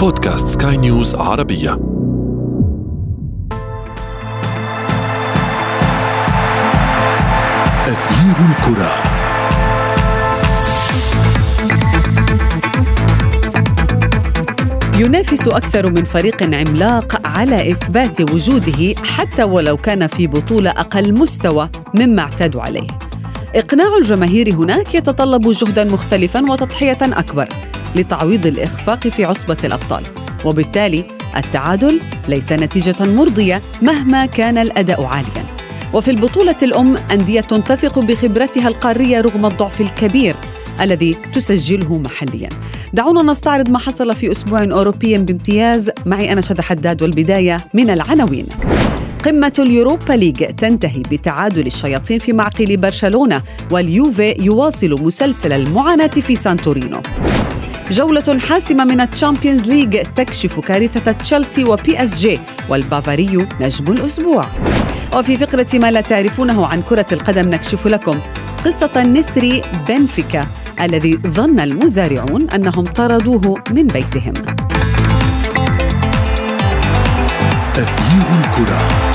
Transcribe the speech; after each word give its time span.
بودكاست 0.00 0.62
سكاي 0.62 0.76
نيوز 0.76 1.14
عربية. 1.14 1.72
أثير 7.86 8.36
الكرة. 8.50 8.92
ينافس 14.96 15.48
أكثر 15.48 15.90
من 15.90 16.04
فريق 16.04 16.42
عملاق 16.42 17.26
على 17.26 17.72
إثبات 17.72 18.20
وجوده 18.20 18.94
حتى 19.04 19.42
ولو 19.42 19.76
كان 19.76 20.06
في 20.06 20.26
بطولة 20.26 20.70
أقل 20.70 21.14
مستوى 21.14 21.68
مما 21.94 22.22
اعتادوا 22.22 22.62
عليه. 22.62 22.88
إقناع 23.54 23.96
الجماهير 23.96 24.54
هناك 24.54 24.94
يتطلب 24.94 25.50
جهدا 25.50 25.84
مختلفا 25.84 26.52
وتضحية 26.52 26.98
أكبر. 27.02 27.48
لتعويض 27.94 28.46
الإخفاق 28.46 29.08
في 29.08 29.24
عصبة 29.24 29.56
الأبطال، 29.64 30.02
وبالتالي 30.44 31.04
التعادل 31.36 32.00
ليس 32.28 32.52
نتيجة 32.52 32.96
مرضية 33.00 33.62
مهما 33.82 34.26
كان 34.26 34.58
الأداء 34.58 35.02
عاليا. 35.02 35.46
وفي 35.94 36.10
البطولة 36.10 36.56
الأم 36.62 36.96
أندية 37.12 37.40
تثق 37.40 37.98
بخبرتها 37.98 38.68
القارية 38.68 39.20
رغم 39.20 39.46
الضعف 39.46 39.80
الكبير 39.80 40.36
الذي 40.80 41.16
تسجله 41.32 41.98
محليا. 41.98 42.48
دعونا 42.92 43.22
نستعرض 43.22 43.70
ما 43.70 43.78
حصل 43.78 44.16
في 44.16 44.30
أسبوع 44.30 44.62
أوروبي 44.62 45.18
بامتياز. 45.18 45.90
معي 46.06 46.32
أنا 46.32 46.40
شذى 46.40 46.62
حداد 46.62 47.02
والبداية 47.02 47.56
من 47.74 47.90
العناوين. 47.90 48.46
قمة 49.24 49.52
اليوروبا 49.58 50.12
ليج 50.12 50.44
تنتهي 50.44 51.02
بتعادل 51.02 51.66
الشياطين 51.66 52.18
في 52.18 52.32
معقل 52.32 52.76
برشلونة 52.76 53.42
واليوفي 53.70 54.34
يواصل 54.38 55.02
مسلسل 55.02 55.52
المعاناة 55.52 56.06
في 56.06 56.36
تورينو. 56.36 57.02
جولة 57.90 58.38
حاسمة 58.48 58.84
من 58.84 59.00
ال 59.00 59.07
Champions 59.07 59.68
League 59.68 60.02
تكشف 60.02 60.60
كارثة 60.60 61.12
تشيلسي 61.12 61.64
و 61.64 62.02
PSG 62.02 62.40
والبافاري 62.68 63.46
نجم 63.60 63.92
الأسبوع. 63.92 64.46
وفي 65.14 65.36
فقرة 65.36 65.66
ما 65.74 65.90
لا 65.90 66.00
تعرفونه 66.00 66.66
عن 66.66 66.82
كرة 66.82 67.06
القدم 67.12 67.50
نكشف 67.50 67.86
لكم 67.86 68.20
قصة 68.64 68.90
النسر 68.96 69.60
بنفيكا 69.88 70.46
الذي 70.80 71.18
ظن 71.26 71.60
المزارعون 71.60 72.50
أنهم 72.50 72.84
طردوه 72.84 73.62
من 73.70 73.86
بيتهم. 73.86 74.32
تغيير 77.74 78.26
الكرة. 78.40 79.09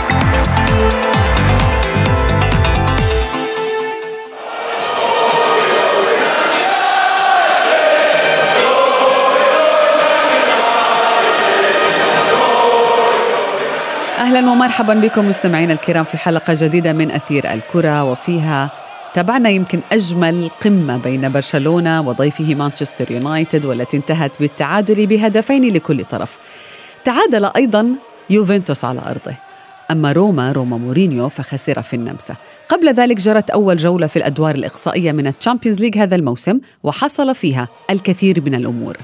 أهلا 14.25 14.51
ومرحبا 14.51 14.93
بكم 14.93 15.29
مستمعينا 15.29 15.73
الكرام 15.73 16.03
في 16.03 16.17
حلقة 16.17 16.53
جديدة 16.57 16.93
من 16.93 17.11
أثير 17.11 17.53
الكرة 17.53 18.03
وفيها 18.03 18.71
تابعنا 19.13 19.49
يمكن 19.49 19.79
أجمل 19.91 20.49
قمة 20.61 20.97
بين 20.97 21.31
برشلونة 21.31 22.01
وضيفه 22.01 22.55
مانشستر 22.55 23.11
يونايتد 23.11 23.65
والتي 23.65 23.97
انتهت 23.97 24.39
بالتعادل 24.39 25.07
بهدفين 25.07 25.73
لكل 25.73 26.05
طرف. 26.05 26.39
تعادل 27.03 27.45
أيضا 27.45 27.95
يوفنتوس 28.29 28.85
على 28.85 28.99
أرضه. 28.99 29.35
أما 29.91 30.11
روما 30.11 30.51
روما 30.51 30.77
مورينيو 30.77 31.29
فخسر 31.29 31.81
في 31.81 31.95
النمسا. 31.95 32.35
قبل 32.69 32.93
ذلك 32.93 33.17
جرت 33.17 33.49
أول 33.49 33.77
جولة 33.77 34.07
في 34.07 34.17
الأدوار 34.17 34.55
الإقصائية 34.55 35.11
من 35.11 35.27
ال 35.27 35.32
Champions 35.32 35.79
League 35.79 35.97
هذا 35.97 36.15
الموسم 36.15 36.59
وحصل 36.83 37.35
فيها 37.35 37.67
الكثير 37.91 38.41
من 38.45 38.55
الأمور. 38.55 38.97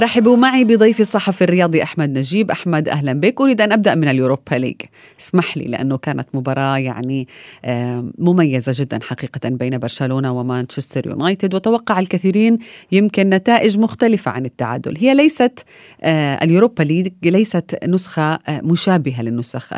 رحبوا 0.00 0.36
معي 0.36 0.64
بضيفي 0.64 1.00
الصحفي 1.00 1.44
الرياضي 1.44 1.82
أحمد 1.82 2.18
نجيب. 2.18 2.50
أحمد 2.50 2.88
أهلا 2.88 3.12
بك. 3.12 3.40
أريد 3.40 3.60
أن 3.60 3.72
أبدأ 3.72 3.94
من 3.94 4.08
ال 4.08 4.15
Europa 4.15 4.54
League. 4.54 4.76
اسمح 5.20 5.56
لي 5.56 5.64
لأنه 5.64 5.96
كانت 5.96 6.28
مباراة 6.34 6.78
يعني 6.78 7.28
مميزة 8.18 8.72
جدا 8.74 8.98
حقيقة 9.02 9.48
بين 9.48 9.78
برشلونة 9.78 10.32
ومانشستر 10.32 11.06
يونايتد. 11.06 11.54
وتوقع 11.54 11.98
الكثيرين 11.98 12.58
يمكن 12.92 13.30
نتائج 13.30 13.78
مختلفة 13.78 14.30
عن 14.30 14.44
التعادل. 14.44 14.96
هي 14.98 15.14
ليست 15.14 15.64
آه، 16.02 16.44
ال 16.44 16.49
Europa 16.49 16.82
League 16.82 17.12
ليست 17.22 17.78
نسخة 17.88 18.22
آه، 18.22 18.60
مشابهة 18.60 19.22
للنسخ 19.22 19.72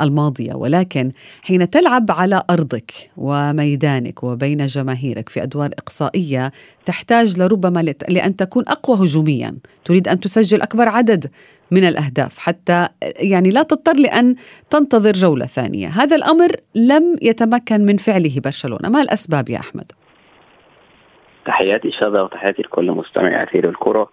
الماضية. 0.00 0.54
ولكن 0.54 1.10
حين 1.42 1.70
تلعب 1.70 2.10
على 2.10 2.42
أرضك 2.50 2.92
وميدانك 3.16 4.24
وبين 4.24 4.66
جماهيرك 4.66 5.28
في 5.28 5.42
أدوار 5.42 5.70
إقصائية 5.78 6.52
تحتاج 6.86 7.38
لربما 7.38 7.94
لأن 8.08 8.36
تكون 8.36 8.64
أقوى 8.68 8.96
هجوم 8.96 9.17
هجوميا 9.18 9.54
تريد 9.84 10.08
أن 10.08 10.20
تسجل 10.20 10.62
أكبر 10.62 10.88
عدد 10.88 11.30
من 11.70 11.88
الأهداف 11.88 12.38
حتى 12.38 12.88
يعني 13.20 13.50
لا 13.50 13.62
تضطر 13.62 13.96
لأن 13.96 14.34
تنتظر 14.70 15.12
جولة 15.12 15.46
ثانية. 15.46 15.88
هذا 15.88 16.16
الأمر 16.16 16.48
لم 16.74 17.16
يتمكن 17.22 17.80
من 17.80 17.96
فعله 17.96 18.40
برشلونة. 18.44 18.88
ما 18.88 19.02
الأسباب 19.02 19.50
يا 19.50 19.58
أحمد؟ 19.58 19.92
تحياتي 21.46 21.90
شذا 21.90 22.22
وتحياتي 22.22 22.62
لكل 22.62 22.90
مستمع 22.90 23.42
أثير 23.42 23.68
الكرة. 23.68 24.10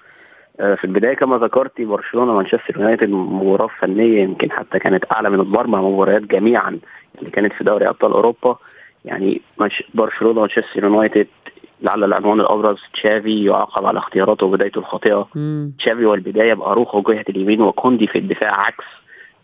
آه، 0.59 0.75
في 0.75 0.83
البداية 0.85 1.15
كما 1.15 1.37
ذكرتي 1.37 1.85
برشلونة 1.85 2.33
مانشستر 2.33 2.77
يونايتد 2.77 3.09
مباراة 3.09 3.69
فنية 3.79 4.23
يمكن 4.23 4.51
حتى 4.51 4.79
كانت 4.79 5.03
أعلى 5.11 5.29
من 5.29 5.39
الاربع 5.39 5.81
مباريات 5.81 6.21
جميعا 6.21 6.79
اللي 7.19 7.31
كانت 7.31 7.53
في 7.53 7.63
دوري 7.63 7.89
أبطال 7.89 8.11
أوروبا. 8.11 8.57
يعني 9.05 9.41
برشلونة 9.93 10.39
ومانشستر 10.39 10.83
يونايتد 10.83 11.27
لعل 11.85 12.03
العنوان 12.03 12.39
الأبرز 12.39 12.77
تشافي 12.93 13.45
يعاقب 13.45 13.85
على 13.85 13.99
اختياراته 13.99 14.45
وبدايته 14.45 14.79
الخاطئة. 14.79 15.27
تشافي 15.79 16.05
والبداية 16.05 16.53
بأروخو 16.53 17.01
جهة 17.01 17.25
اليمين 17.29 17.61
وكوندي 17.61 18.07
في 18.07 18.17
الدفاع 18.17 18.59
عكس 18.61 18.85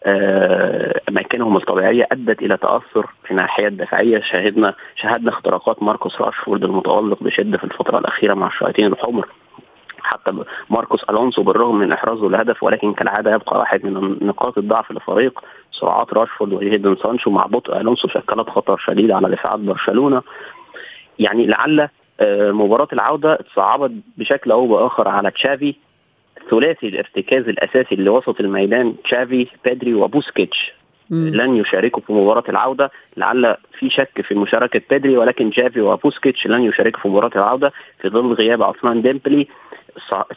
آه، 0.06 1.02
اماكنهم 1.10 1.58
الطبيعية 1.58 2.08
أدت 2.12 2.42
إلى 2.42 2.58
تأثر 2.58 3.08
في 3.24 3.32
الناحية 3.32 3.68
الدفاعية. 3.68 4.22
شاهدنا 4.22 4.74
شاهدنا 4.96 5.30
اختراقات 5.30 5.84
ماركوس 5.84 6.22
راشفورد 6.22 6.64
المتألق 6.64 7.24
بشدة 7.24 7.58
في 7.58 7.64
الفترة 7.64 7.98
الأخيرة 7.98 8.34
مع 8.34 8.48
الشياطين 8.48 8.86
الحمر. 8.86 9.28
حتى 10.00 10.32
ماركوس 10.70 11.04
ألونسو 11.10 11.44
بالرغم 11.44 11.76
من 11.76 11.92
إحرازه 11.92 12.28
الهدف 12.28 12.64
ولكن 12.64 12.94
كالعادة 12.94 13.32
يبقى 13.36 13.60
واحد 13.60 13.86
من 13.86 14.18
نقاط 14.28 14.58
الضعف 14.58 14.92
للفريق. 14.92 15.40
سرعات 15.72 16.14
راشفورد 16.14 16.54
وجيدن 16.54 16.96
سانشو 16.96 17.30
مع 17.30 17.46
بطء 17.46 17.78
ألونسو 17.82 18.08
شكلت 18.08 18.50
خطر 18.50 18.78
شديد 18.78 19.12
على 19.12 19.30
دفاعات 19.30 19.60
برشلونة. 19.60 20.22
يعني 21.20 21.46
لعل 21.46 21.90
آه، 22.22 22.52
مباراة 22.52 22.88
العودة 22.94 23.34
اتصعبت 23.34 23.92
بشكل 24.18 24.52
أو 24.52 24.68
بآخر 24.68 25.08
على 25.08 25.32
تشافي 25.32 25.76
ثلاثي 26.50 26.88
الارتكاز 26.88 27.50
الأساسي 27.50 27.96
اللي 27.96 28.10
وسط 28.10 28.40
الميدان 28.40 28.96
جافي 29.04 29.48
بيدري 29.66 29.94
وبوسكيتس. 29.94 30.74
لن 31.12 31.56
يشاركوا 31.56 32.02
في 32.02 32.14
مباراة 32.14 32.44
العودة. 32.50 32.92
لعل 33.18 33.56
في 33.80 33.90
شك 33.90 34.22
في 34.22 34.36
مشاركة 34.36 34.82
بيدري 34.90 35.18
ولكن 35.18 35.50
جافي 35.50 35.82
وبوسكيتس 35.82 36.48
لن 36.48 36.62
يشاركوا 36.62 37.02
في 37.02 37.08
مباراة 37.08 37.32
العودة 37.36 37.72
في 38.02 38.10
ظل 38.10 38.34
غياب 38.34 38.64
عثمان 38.64 39.02
ديمبلي. 39.02 39.48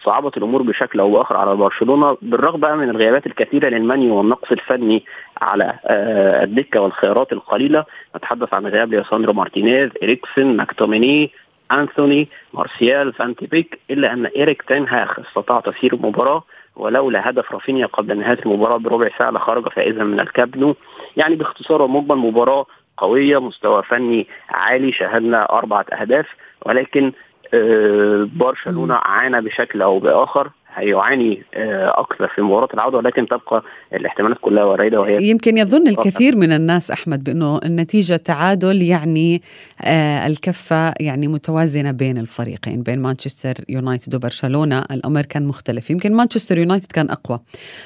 صعبت 0.05 0.37
الأمور 0.37 0.63
بشكل 0.63 1.01
أو 1.01 1.11
بآخر 1.13 1.37
على 1.37 1.57
برشلونة 1.57 2.17
بالرغم 2.23 2.61
بقى 2.61 2.77
من 2.77 2.91
الغيابات 2.91 3.27
الكثيرة 3.27 3.69
لليونايتد 3.69 4.15
والنقص 4.15 4.53
الفني 4.53 5.05
على 5.43 5.75
آه، 5.87 6.45
الدكة 6.45 6.81
والخيارات 6.81 7.33
القليلة. 7.33 7.85
نتحدث 8.17 8.55
عن 8.55 8.67
غياب 8.67 8.95
ليساندرو 8.95 9.33
مارتينيز 9.33 9.91
إريكسن 10.03 10.57
ماكتوميني 10.57 11.31
أنثوني 11.73 12.29
مارسيال 12.55 13.13
فان 13.13 13.30
دي 13.30 13.47
بيك 13.47 13.79
إلا 13.91 14.13
أن 14.13 14.27
إيريك 14.27 14.63
تين 14.63 14.96
هاج 14.96 15.19
استطاع 15.19 15.61
تسيير 15.61 15.95
المباراة 15.95 16.45
ولولا 16.77 17.31
هدف 17.31 17.53
رافينيا 17.53 17.87
قبل 17.87 18.19
نهاية 18.19 18.39
المباراة 18.47 18.77
بربع 18.77 19.09
ساعة 19.19 19.31
لخرج 19.31 19.69
فائزا 19.69 20.05
من 20.05 20.21
الكامب 20.21 20.53
نو. 20.53 20.77
يعني 21.17 21.35
باختصار 21.35 21.83
ومجمل 21.83 22.17
مباراة 22.17 22.67
قوية 22.97 23.39
مستوى 23.39 23.83
فني 23.83 24.27
عالي 24.51 24.93
شاهدنا 24.93 25.53
أربعة 25.53 25.87
أهداف 25.93 26.27
ولكن 26.67 27.13
آه، 27.55 28.29
برشلونة 28.37 28.95
عانى 28.95 29.41
بشكل 29.41 29.83
أو 29.83 29.99
بآخر. 29.99 30.51
هيعاني 30.75 31.43
آه، 31.55 32.01
أكثر 32.01 32.29
في 32.35 32.43
مباراة 32.43 32.69
العودة 32.75 32.99
ولكن 32.99 33.27
تبقى 33.27 33.63
الاحتمالات 33.93 34.39
كلها 34.41 34.65
واردة 34.65 35.01
وهي 35.01 35.29
يمكن 35.31 35.59
يظن 35.59 35.89
الكثير 35.89 36.37
من 36.37 36.53
الناس 36.53 36.91
أحمد 36.91 37.25
بأنه 37.25 37.61
النتيجة 37.65 38.17
تعادل 38.17 38.83
يعني 38.83 39.43
آه 39.85 40.27
الكفة 40.27 40.95
يعني 41.01 41.29
متوازنة 41.29 41.91
بين 41.91 42.19
الفريقين 42.19 42.83
بين 42.83 42.99
مانشستر 42.99 43.55
يونايتد 43.69 44.15
وبرشلونة. 44.15 44.85
الأمر 44.91 45.23
كان 45.23 45.47
مختلف. 45.47 45.91
يمكن 45.91 46.13
مانشستر 46.13 46.59
يونايتد 46.59 46.93
كان 46.93 47.11
أقوى. 47.11 47.41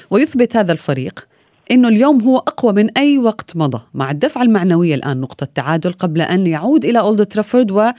ويثبت 0.09 0.55
هذا 0.55 0.71
الفريق 0.71 1.27
إنه 1.71 1.87
اليوم 1.87 2.21
هو 2.21 2.37
أقوى 2.37 2.73
من 2.73 2.97
أي 2.97 3.17
وقت 3.17 3.57
مضى. 3.57 3.81
مع 3.93 4.11
الدفعه 4.11 4.41
المعنويه 4.43 4.95
الآن 4.95 5.21
نقطة 5.21 5.47
تعادل 5.55 5.91
قبل 5.91 6.21
أن 6.21 6.47
يعود 6.47 6.85
إلى 6.85 6.99
أولد 6.99 7.25
ترافورد 7.25 7.93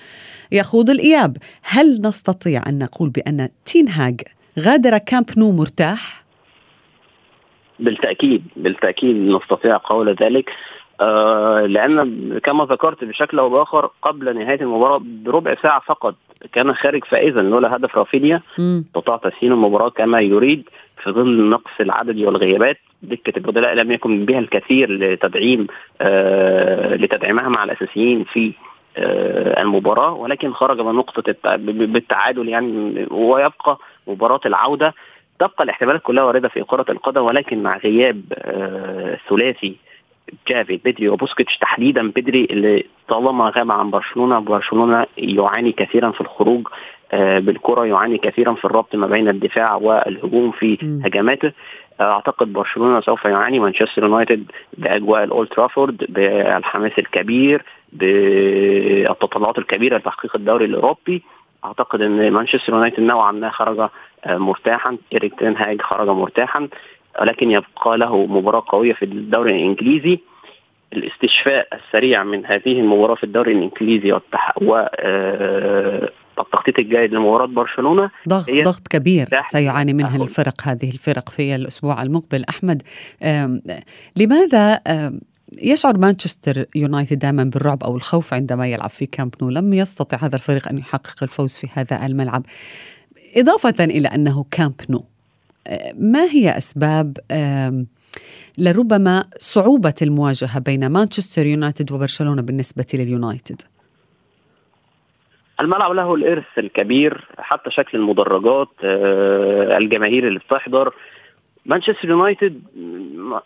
ويخوض 0.53 0.91
الإياب. 0.91 1.37
هل 1.63 2.01
نستطيع 2.05 2.63
أن 2.69 2.79
نقول 2.79 3.11
بأن 3.11 3.49
تين 3.65 3.89
هاج 3.89 4.21
غادر 4.59 4.99
كامب 4.99 5.27
نو 5.39 5.53
مرتاح؟ 5.53 6.25
بالتأكيد 7.79 8.43
بالتأكيد 8.57 9.17
نستطيع 9.17 9.77
قول 9.77 10.15
ذلك. 10.15 10.51
آه 11.01 11.61
لأن 11.61 12.39
كما 12.39 12.65
ذكرت 12.65 13.05
بشكل 13.05 13.39
أو 13.39 13.51
بآخر 13.51 13.91
قبل 14.03 14.39
نهاية 14.39 14.61
المباراة 14.61 15.01
بربع 15.05 15.55
ساعة 15.63 15.81
فقط 15.81 16.15
كان 16.53 16.75
خارج 16.75 17.05
فائزا. 17.05 17.43
لولا 17.43 17.77
هدف 17.77 17.99
رافينيا 17.99 18.43
استطاع 18.59 19.17
تسيير 19.17 19.53
المباراة 19.53 19.89
كما 19.89 20.21
يريد 20.21 20.69
في 21.03 21.11
ظل 21.11 21.29
النقص 21.29 21.81
العددي 21.81 22.27
والغيابات. 22.27 22.79
دكة 23.03 23.37
البدلاء 23.37 23.75
لم 23.75 23.93
يكن 23.93 24.25
بها 24.25 24.39
الكثير 24.39 24.93
لتدعيم 24.93 25.67
آه 26.01 26.95
لتدعيمها 26.95 27.49
مع 27.49 27.65
الأساسيين 27.65 28.25
في 28.25 28.53
آه 28.97 29.63
المباراة 29.63 30.13
ولكن 30.13 30.53
خرج 30.53 30.81
من 30.81 30.95
نقطه 30.95 31.35
بالتعادل 31.57 32.49
يعني 32.49 33.07
ويبقى 33.11 33.79
مباراة 34.07 34.41
العودة. 34.47 34.95
تبقى 35.39 35.65
الاحتمالات 35.65 36.03
كلها 36.03 36.25
واردة 36.25 36.49
في 36.49 36.63
كرة 36.63 36.85
القدم 36.89 37.23
ولكن 37.23 37.63
مع 37.63 37.77
غياب 37.77 38.23
آه 38.35 39.19
ثلاثي 39.29 39.77
جافي 40.49 40.77
بدري 40.85 41.09
وبوسكيتش 41.09 41.59
تحديدا 41.59 42.11
بدري 42.11 42.45
اللي 42.51 42.85
طالما 43.09 43.53
غاب 43.57 43.71
عن 43.71 43.91
برشلونة 43.91 44.39
برشلونة 44.39 45.07
يعاني 45.19 45.73
كثيرا 45.73 46.11
في 46.11 46.21
الخروج 46.21 46.69
آه 47.13 47.39
بالكرة 47.39 47.87
يعاني 47.87 48.19
كثيرا 48.19 48.55
في 48.55 48.65
الربط 48.65 48.97
ما 48.97 49.07
بين 49.07 49.29
الدفاع 49.29 49.75
والهجوم 49.75 50.51
في 50.51 50.79
هجماته. 51.05 51.53
أعتقد 52.01 52.53
برشلونة 52.53 53.01
سوف 53.01 53.25
يعاني 53.25 53.59
مانشستر 53.59 54.03
يونايتد 54.03 54.45
بأجواء 54.79 55.25
الأولد 55.25 55.49
ترافورد 55.49 56.07
بالحماس 56.09 56.93
الكبير 56.99 57.63
بالتطلعات 57.93 59.59
الكبيرة 59.59 59.99
لتحقيق 59.99 60.37
الدوري 60.37 60.65
الأوروبي. 60.65 61.23
أعتقد 61.65 62.01
إن 62.01 62.31
مانشستر 62.31 62.73
يونايتد 62.73 63.01
نوعا 63.01 63.33
ما 63.33 63.51
خرج 63.51 63.89
مرتاحا. 64.27 64.97
إيريك 65.13 65.39
تين 65.39 65.57
هاج 65.57 65.81
خرج 65.83 66.09
مرتاحا 66.09 66.69
ولكن 67.21 67.51
يبقى 67.51 67.99
له 67.99 68.27
مباراة 68.27 68.65
قوية 68.69 68.93
في 68.93 69.05
الدوري 69.05 69.57
الإنجليزي. 69.57 70.19
الاستشفاء 70.93 71.69
السريع 71.73 72.25
من 72.25 72.47
هذه 72.47 72.81
المباراة 72.81 73.15
في 73.15 73.25
الدوري 73.25 73.53
الإنجليزي 73.53 74.13
والتح... 74.13 74.55
و 74.63 74.87
التخطيط 76.41 76.79
الجيد 76.79 77.15
لمباراة 77.15 77.47
برشلونة 77.47 78.11
ضغط 78.29 78.51
ضغط 78.65 78.89
كبير 78.89 79.27
سيعاني 79.43 79.93
منه 79.93 80.23
الفرق 80.23 80.55
هذه 80.65 80.89
الفرق 80.89 81.29
في 81.29 81.55
الأسبوع 81.55 82.03
المقبل. 82.03 82.45
أحمد 82.49 82.83
لماذا 84.17 84.81
يشعر 85.59 85.99
مانشستر 85.99 86.65
يونايتد 86.75 87.19
دائما 87.19 87.45
بالرعب 87.45 87.83
أو 87.85 87.97
الخوف 87.97 88.35
عندما 88.35 88.69
يلعب 88.69 88.91
في 88.91 89.07
كامب 89.07 89.35
نو. 89.43 89.51
لم 89.51 89.73
يستطع 89.73 90.17
هذا 90.17 90.37
الفريق 90.37 90.69
أن 90.69 90.79
يحقق 90.79 91.23
الفوز 91.23 91.57
في 91.57 91.69
هذا 91.73 92.07
الملعب. 92.07 92.43
إضافة 93.37 93.85
إلى 93.85 94.09
أنه 94.09 94.45
كامب 94.51 94.75
نو 94.91 95.05
ما 95.95 96.25
هي 96.25 96.57
أسباب 96.57 97.17
لربما 98.59 99.25
صعوبة 99.39 99.95
المواجهة 100.03 100.59
بين 100.59 100.87
مانشستر 100.87 101.47
يونايتد 101.47 101.93
وبرشلونة 101.93 102.43
بالنسبة 102.43 102.87
لليونايتد؟ 102.95 103.63
الملعب 105.61 105.93
له 105.93 106.15
الإرث 106.15 106.59
الكبير 106.59 107.29
حتى 107.39 107.71
شكل 107.71 107.99
المدرجات 107.99 108.69
الجماهير 109.79 110.29
اللي 110.29 110.39
بتحضر. 110.39 110.95
مانشستر 111.67 112.09
يونايتد 112.09 112.63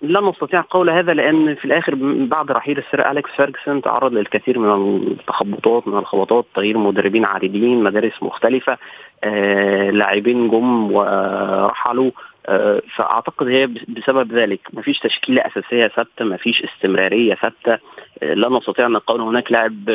لا 0.03 0.21
نستطيع 0.21 0.65
قول 0.71 0.91
هذا 0.91 1.15
لأن 1.15 1.55
في 1.55 1.65
الآخر 1.65 1.95
بعد 2.27 2.51
رحيل 2.51 2.79
السير 2.79 3.11
أليكس 3.11 3.31
فيرجسون 3.31 3.83
تعرض 3.83 4.13
للكثير 4.13 4.59
من 4.59 4.97
التخبطات 5.07 5.89
من 5.89 5.99
الخبطات 5.99 6.47
تغيير 6.55 6.79
مدربين 6.79 7.25
عديدين 7.25 7.83
مدارس 7.83 8.23
مختلفة 8.23 8.79
آه 9.25 9.91
لاعبين 9.91 10.49
جم 10.49 10.93
ورحلوا 10.93 12.11
آه 12.47 12.83
فأعتقد 12.97 13.47
هي 13.47 13.67
بسبب 13.67 14.33
ذلك. 14.33 14.61
ما 14.73 14.83
فيش 14.83 14.99
تشكيلة 14.99 15.43
أساسية 15.47 15.87
ثابتة 15.87 16.25
ما 16.25 16.37
فيش 16.37 16.63
استمرارية 16.63 17.35
ثابتة 17.35 17.79
آه 18.23 18.35
لا 18.35 18.49
نستطيع 18.49 18.87
أن 18.87 18.93
نقول 18.93 19.21
هناك 19.21 19.53
لاعب 19.53 19.91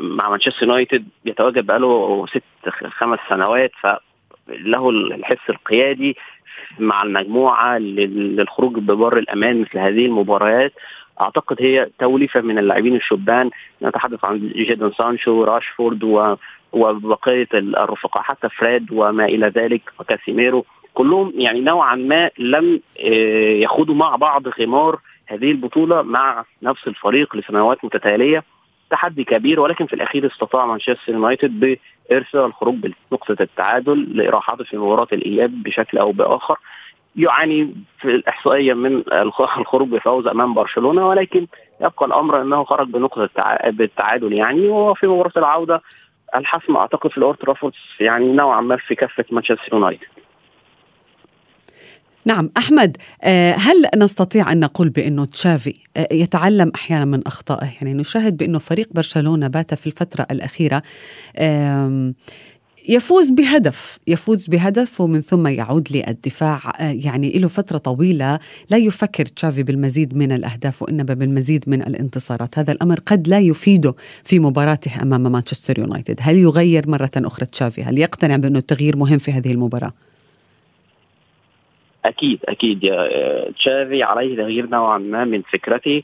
مع 0.00 0.30
مانشستر 0.30 0.66
يونايتد 0.66 1.08
يتواجد 1.24 1.66
بقاله 1.66 2.26
ست 2.26 2.68
خمس 2.88 3.18
سنوات 3.28 3.70
فله 3.80 4.90
الحس 4.90 5.50
القيادي 5.50 6.16
مع 6.78 7.02
المجموعة 7.02 7.78
للخروج 7.78 8.78
ببر 8.78 9.18
الأمان 9.18 9.60
مثل 9.60 9.78
هذه 9.78 10.06
المباريات. 10.06 10.72
أعتقد 11.20 11.56
هي 11.60 11.88
توليفة 11.98 12.40
من 12.40 12.58
اللاعبين 12.58 12.96
الشبان. 12.96 13.50
نتحدث 13.82 14.24
عن 14.24 14.38
جيدون 14.38 14.92
سانشو 14.92 15.44
راشفورد 15.44 16.04
و 16.04 16.36
وبقية 16.72 17.48
الرفقاء 17.54 18.22
حتى 18.22 18.48
فريد 18.48 18.92
وما 18.92 19.24
إلى 19.24 19.46
ذلك 19.46 19.82
وكاسيميرو. 20.00 20.64
كلهم 20.94 21.32
يعني 21.36 21.60
نوعا 21.60 21.94
ما 21.96 22.30
لم 22.38 22.80
يخوضوا 23.62 23.94
مع 23.94 24.16
بعض 24.16 24.48
غمار 24.48 24.98
هذه 25.26 25.50
البطولة 25.50 26.02
مع 26.02 26.44
نفس 26.62 26.88
الفريق 26.88 27.36
لسنوات 27.36 27.84
متتالية. 27.84 28.44
تحدي 28.90 29.24
كبير 29.24 29.60
ولكن 29.60 29.86
في 29.86 29.92
الأخير 29.92 30.26
استطاع 30.26 30.66
مانشستر 30.66 31.12
يونايتد 31.12 31.78
بارسال 32.10 32.40
الخروج 32.40 32.74
بنقطه 33.10 33.36
التعادل 33.42 34.16
لاراحته 34.16 34.64
في 34.64 34.76
مباراة 34.76 35.08
الإياب 35.12 35.62
بشكل 35.62 35.98
أو 35.98 36.12
بآخر 36.12 36.58
يعاني 37.16 37.74
في 38.00 38.04
الإحصائية 38.08 38.74
من 38.74 39.02
الخروج 39.12 39.88
بفوز 39.88 40.26
أمام 40.26 40.54
برشلونة 40.54 41.08
ولكن 41.08 41.46
يبقى 41.80 42.06
الأمر 42.06 42.42
أنه 42.42 42.64
خرج 42.64 42.88
بنقطة 42.88 43.28
بالتعادل 43.70 44.32
يعني 44.32 44.68
وفي 44.68 45.06
مباراة 45.06 45.32
العودة 45.36 45.82
الحسم 46.34 46.76
أعتقد 46.76 47.10
في 47.10 47.18
الأورد 47.18 47.36
ترافورد 47.38 47.72
يعني 48.00 48.32
نوعا 48.32 48.60
ما 48.60 48.76
في 48.76 48.94
كفة 48.94 49.24
مانشستر 49.30 49.68
يونايتد. 49.72 50.06
نعم 52.28 52.50
أحمد 52.56 52.96
هل 53.56 53.84
نستطيع 53.96 54.52
أن 54.52 54.60
نقول 54.60 54.88
بأنه 54.88 55.24
تشافي 55.24 55.74
يتعلم 56.12 56.72
أحيانا 56.74 57.04
من 57.04 57.26
أخطائه؟ 57.26 57.68
يعني 57.74 57.94
نشاهد 57.94 58.36
بأنه 58.36 58.58
فريق 58.58 58.88
برشلونة 58.94 59.48
بات 59.48 59.74
في 59.74 59.86
الفترة 59.86 60.26
الأخيرة 60.30 60.82
يفوز 62.88 63.30
بهدف 63.30 63.98
يفوز 64.06 64.46
بهدف 64.46 65.00
ومن 65.00 65.20
ثم 65.20 65.46
يعود 65.46 65.88
للدفاع 65.90 66.72
يعني 66.80 67.30
له 67.38 67.48
فترة 67.48 67.78
طويلة 67.78 68.38
لا 68.70 68.76
يفكر 68.76 69.26
تشافي 69.26 69.62
بالمزيد 69.62 70.16
من 70.16 70.32
الأهداف 70.32 70.82
وإنما 70.82 71.14
بالمزيد 71.14 71.64
من 71.66 71.82
الانتصارات. 71.82 72.58
هذا 72.58 72.72
الأمر 72.72 73.00
قد 73.06 73.28
لا 73.28 73.38
يفيده 73.38 73.94
في 74.24 74.38
مباراته 74.38 75.02
أمام 75.02 75.32
مانشستر 75.32 75.78
يونايتد. 75.78 76.18
هل 76.20 76.36
يغير 76.36 76.90
مرة 76.90 77.10
أخرى 77.16 77.46
تشافي؟ 77.46 77.82
هل 77.82 77.98
يقتنع 77.98 78.36
بأنه 78.36 78.58
التغيير 78.58 78.96
مهم 78.96 79.18
في 79.18 79.32
هذه 79.32 79.50
المباراة؟ 79.50 79.92
أكيد 82.08 82.38
أكيد. 82.44 82.84
يا 82.84 83.50
تشافي 83.50 84.02
عليه 84.02 84.36
تغيير 84.36 84.66
نوعا 84.66 84.98
ما 84.98 85.24
من 85.24 85.42
فكرته. 85.42 86.02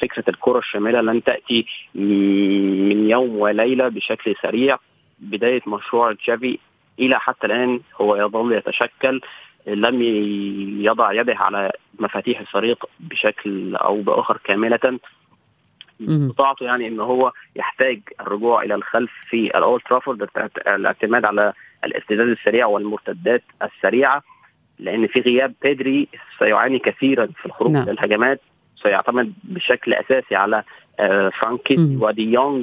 فكرة 0.00 0.24
الكرة 0.28 0.58
الشامله 0.58 1.00
لن 1.00 1.22
تأتي 1.24 1.66
من 1.94 3.10
يوم 3.10 3.36
وليلة 3.36 3.88
بشكل 3.88 4.34
سريع. 4.42 4.78
بداية 5.18 5.62
مشروع 5.66 6.12
تشافي 6.12 6.58
إلى 6.98 7.20
حتى 7.20 7.46
الآن 7.46 7.80
هو 8.00 8.16
يظل 8.16 8.52
يتشكل. 8.52 9.20
لم 9.66 10.02
يضع 10.82 11.12
يده 11.12 11.36
على 11.36 11.72
مفاتيح 11.98 12.40
الفريق 12.40 12.84
بشكل 13.00 13.76
أو 13.76 14.02
بآخر 14.02 14.38
كاملة. 14.44 14.98
استطاعته 16.08 16.64
يعني 16.64 16.88
إن 16.88 17.00
هو 17.00 17.32
يحتاج 17.56 18.00
الرجوع 18.20 18.62
إلى 18.62 18.74
الخلف 18.74 19.10
في 19.30 19.46
الأولد 19.58 19.82
ترافورد 19.88 20.28
الاعتماد 20.66 21.24
على 21.24 21.52
الارتداد 21.84 22.28
السريع 22.28 22.66
والمرتدات 22.66 23.42
السريعة 23.62 24.22
لأن 24.78 25.06
في 25.06 25.20
غياب 25.20 25.54
بيدري 25.62 26.08
سيعاني 26.38 26.78
كثيرا 26.78 27.26
في 27.26 27.46
الخروج 27.46 27.72
نعم. 27.72 27.88
للهجمات 27.88 28.40
سيعتمد 28.82 29.32
بشكل 29.44 29.94
أساسي 29.94 30.34
على 30.34 30.62
آه 31.00 31.28
فرانكي 31.28 31.98
ودي 32.00 32.32
يونغ. 32.32 32.62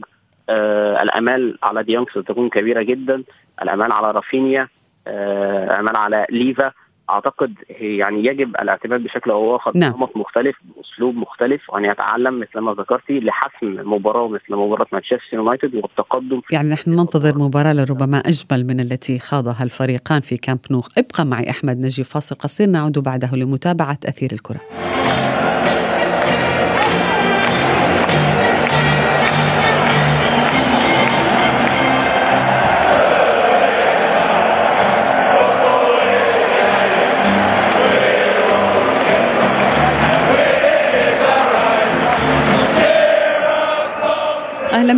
آه 0.50 1.02
الأمال 1.04 1.58
على 1.64 1.84
دي 1.84 1.94
يونغ 1.94 2.10
ستكون 2.10 2.50
كبيرة 2.50 2.82
جدا. 2.82 3.24
الأمال 3.62 3.92
على 3.92 4.12
رافينيا. 4.12 4.68
آه 5.08 5.66
الأمال 5.66 5.96
على 5.96 6.26
ليفا. 6.30 6.72
أعتقد 7.12 7.54
يعني 7.80 8.26
يجب 8.26 8.56
الاعتماد 8.56 9.04
بشكل 9.04 9.32
أو 9.32 9.56
اخر 9.56 9.72
نعم. 9.76 9.92
بنمط 9.92 10.18
مختلف 10.18 10.56
بأسلوب 10.64 11.16
مختلف 11.16 11.70
وأن 11.70 11.86
يتعلم 11.86 12.40
مثل 12.40 12.60
ما 12.60 12.74
ذكرتي 12.74 13.20
لحسم 13.20 13.94
مباراة 13.94 14.28
مثل 14.28 14.56
مباراة 14.56 14.88
مانشستر 14.92 15.20
يونايتد 15.34 15.76
والتقدم 15.76 16.42
يعني 16.52 16.70
نحن 16.70 16.92
ننتظر 16.92 17.38
مباراة 17.38 17.74
لربما 17.74 18.18
أجمل 18.18 18.68
من 18.68 18.80
التي 18.80 19.20
خاضها 19.20 19.64
الفريقان 19.64 20.20
في 20.20 20.38
كامب 20.38 20.60
نو. 20.72 20.82
ابقى 20.98 21.26
معي 21.26 21.50
أحمد 21.50 21.78
نجي 21.78 22.04
فاصل 22.04 22.36
قصير 22.36 22.68
نعود 22.68 23.00
بعده 23.00 23.36
لمتابعة 23.36 24.00
أثير 24.06 24.30
الكرة. 24.34 24.60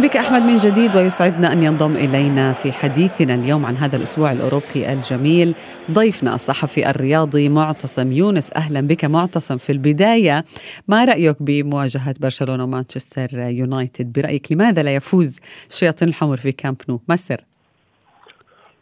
بك 0.03 0.17
أحمد 0.17 0.41
من 0.41 0.55
جديد 0.55 0.95
ويسعدنا 0.95 1.53
أن 1.53 1.63
ينضم 1.63 1.95
إلينا 1.95 2.53
في 2.53 2.71
حديثنا 2.71 3.35
اليوم 3.35 3.65
عن 3.65 3.77
هذا 3.77 3.95
الأسبوع 3.95 4.31
الأوروبي 4.31 4.93
الجميل. 4.93 5.55
ضيفنا 5.91 6.35
الصحفي 6.35 6.89
الرياضي 6.89 7.49
معتصم 7.49 8.11
يونس 8.11 8.51
أهلا 8.55 8.81
بك 8.81 9.05
معتصم 9.05 9.57
في 9.57 9.71
البداية. 9.71 10.43
ما 10.87 11.05
رأيك 11.05 11.37
بمواجهة 11.39 12.13
برشلونة 12.21 12.63
ومانشستر 12.63 13.27
يونايتد؟ 13.33 14.13
برأيك 14.13 14.51
لماذا 14.51 14.83
لا 14.83 14.95
يفوز 14.95 15.39
الشياطين 15.69 16.07
الحمر 16.07 16.37
في 16.37 16.51
كامب 16.51 16.77
نو؟ 16.89 17.01
ما 17.09 17.13
السر؟ 17.13 17.41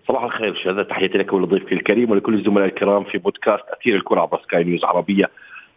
صباح 0.07 0.23
الخير 0.23 0.55
شهادة 0.63 0.83
تحياتي 0.83 1.17
لك 1.17 1.33
ولضيفك 1.33 1.71
الكريم 1.71 2.11
ولكل 2.11 2.33
الزملاء 2.33 2.67
الكرام 2.67 3.03
في 3.03 3.17
بودكاست 3.17 3.63
أثير 3.79 3.95
الكرة 3.95 4.21
عبر 4.21 4.41
سكاي 4.43 4.63
نيوز 4.63 4.83
عربية. 4.83 5.29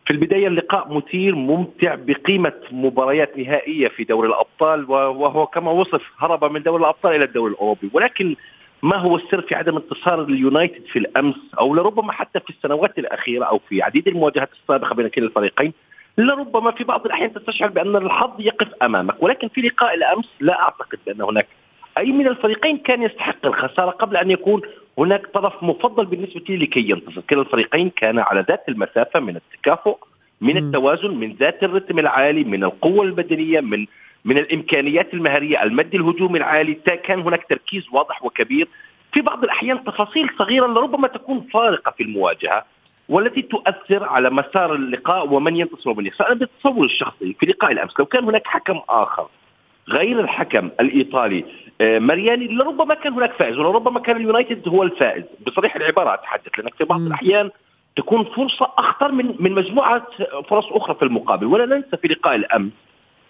في 0.07 0.11
البداية 0.11 0.47
اللقاء 0.47 0.95
مثير 0.95 1.35
ممتع 1.35 1.95
بقيمة 1.95 2.53
مباريات 2.71 3.39
نهائية 3.39 3.89
في 3.89 4.05
دوري 4.05 4.29
الأبطال 4.29 4.91
وهو 4.91 5.47
كما 5.47 5.71
وصف 5.71 6.03
هرب 6.19 6.45
من 6.45 6.63
دوري 6.63 6.83
الأبطال 6.83 7.15
إلى 7.15 7.25
الدوري 7.25 7.53
الأوروبي. 7.53 7.91
ولكن 7.93 8.37
ما 8.83 8.97
هو 8.97 9.17
السر 9.17 9.41
في 9.41 9.55
عدم 9.55 9.77
انتصار 9.77 10.23
اليونايتد 10.23 10.87
في 10.87 10.99
الأمس 10.99 11.37
أو 11.61 11.75
لربما 11.75 12.13
حتى 12.13 12.41
في 12.41 12.51
السنوات 12.51 12.99
الأخيرة 12.99 13.45
أو 13.45 13.61
في 13.69 13.83
عديد 13.83 14.09
المواجهات 14.09 14.51
السابقة 14.53 14.95
بين 14.95 15.09
كلا 15.09 15.25
الفريقين؟ 15.25 15.73
لربما 16.19 16.71
في 16.71 16.85
بعض 16.85 17.07
الأحيان 17.07 17.33
تستشعر 17.33 17.69
بأن 17.69 17.97
الحظ 17.97 18.41
يقف 18.41 18.69
أمامك. 18.83 19.23
ولكن 19.23 19.49
في 19.49 19.61
لقاء 19.61 19.95
الأمس 19.95 20.29
لا 20.41 20.63
أعتقد 20.63 20.99
بأن 21.07 21.23
هناك 21.23 21.47
أي 21.99 22.13
من 22.13 22.27
الفريقين 22.27 22.79
كان 22.79 23.03
يستحق 23.03 23.47
الخسارة 23.47 23.91
قبل 23.91 24.17
أن 24.17 24.31
يكون 24.31 24.63
هناك 24.99 25.27
طرف 25.27 25.63
مفضل 25.63 26.07
بالنسبة 26.07 26.43
لي 26.49 26.57
لكي 26.57 26.91
ينتصر. 26.91 27.21
كلا 27.31 27.41
الفريقين 27.41 27.91
كان 27.91 28.19
على 28.19 28.45
ذات 28.49 28.69
المسافة 28.69 29.21
من 29.21 29.37
التكافؤ 29.37 29.97
من 30.41 30.57
التوازن 30.57 31.11
من 31.11 31.33
ذات 31.33 31.63
الرتم 31.63 31.99
العالي 31.99 32.45
من 32.45 32.65
القوة 32.65 33.05
البدنية 33.05 33.61
من 33.61 33.87
من 34.25 34.39
الإمكانيات 34.39 35.15
المهريه 35.15 35.63
المد 35.63 35.95
الهجومي 35.95 36.39
العالي. 36.39 36.75
كان 36.75 37.21
هناك 37.21 37.47
تركيز 37.49 37.85
واضح 37.93 38.25
وكبير. 38.25 38.69
في 39.13 39.21
بعض 39.21 39.45
الأحيان 39.45 39.85
تفاصيل 39.85 40.29
صغيرة 40.39 40.67
لربما 40.67 41.09
تكون 41.09 41.47
فارقة 41.53 41.91
في 41.91 42.03
المواجهة 42.03 42.65
والتي 43.09 43.43
تؤثر 43.43 44.05
على 44.05 44.31
مسار 44.31 44.75
اللقاء 44.75 45.33
ومن 45.33 45.57
ينتصر 45.57 45.91
ومن 45.91 46.07
يخسر. 46.07 46.27
أنا 46.27 46.35
بتصور 46.35 46.85
الشخصي 46.85 47.37
في 47.41 47.47
لقاء 47.47 47.73
الأمس 47.73 47.93
لو 47.99 48.07
كان 48.07 48.25
هناك 48.25 48.47
حكم 48.47 48.81
آخر 48.89 49.27
غير 49.89 50.21
الحكم 50.21 50.71
الإيطالي. 50.81 51.45
آه، 51.81 51.99
مارياني 51.99 52.49
لربما 52.49 52.95
كان 52.95 53.13
هناك 53.13 53.33
فائز 53.33 53.59
ولربما 53.59 54.01
كان 54.01 54.17
اليونايتد 54.17 54.69
هو 54.69 54.83
الفائز. 54.83 55.25
بصريح 55.47 55.77
العبارة 55.77 56.15
اتحدث 56.15 56.59
لأنك 56.59 56.75
في 56.75 56.85
بعض 56.85 57.01
الأحيان 57.01 57.51
تكون 57.97 58.25
فرصة 58.25 58.69
أخطر 58.79 59.13
من 59.13 59.35
من 59.39 59.53
مجموعة 59.53 60.07
فرص 60.49 60.67
أخرى 60.71 60.95
في 60.95 61.03
المقابل. 61.03 61.47
ولا 61.47 61.67
ننسى 61.67 61.97
في 61.97 62.09
لقاء 62.09 62.35
الأمس 62.35 62.73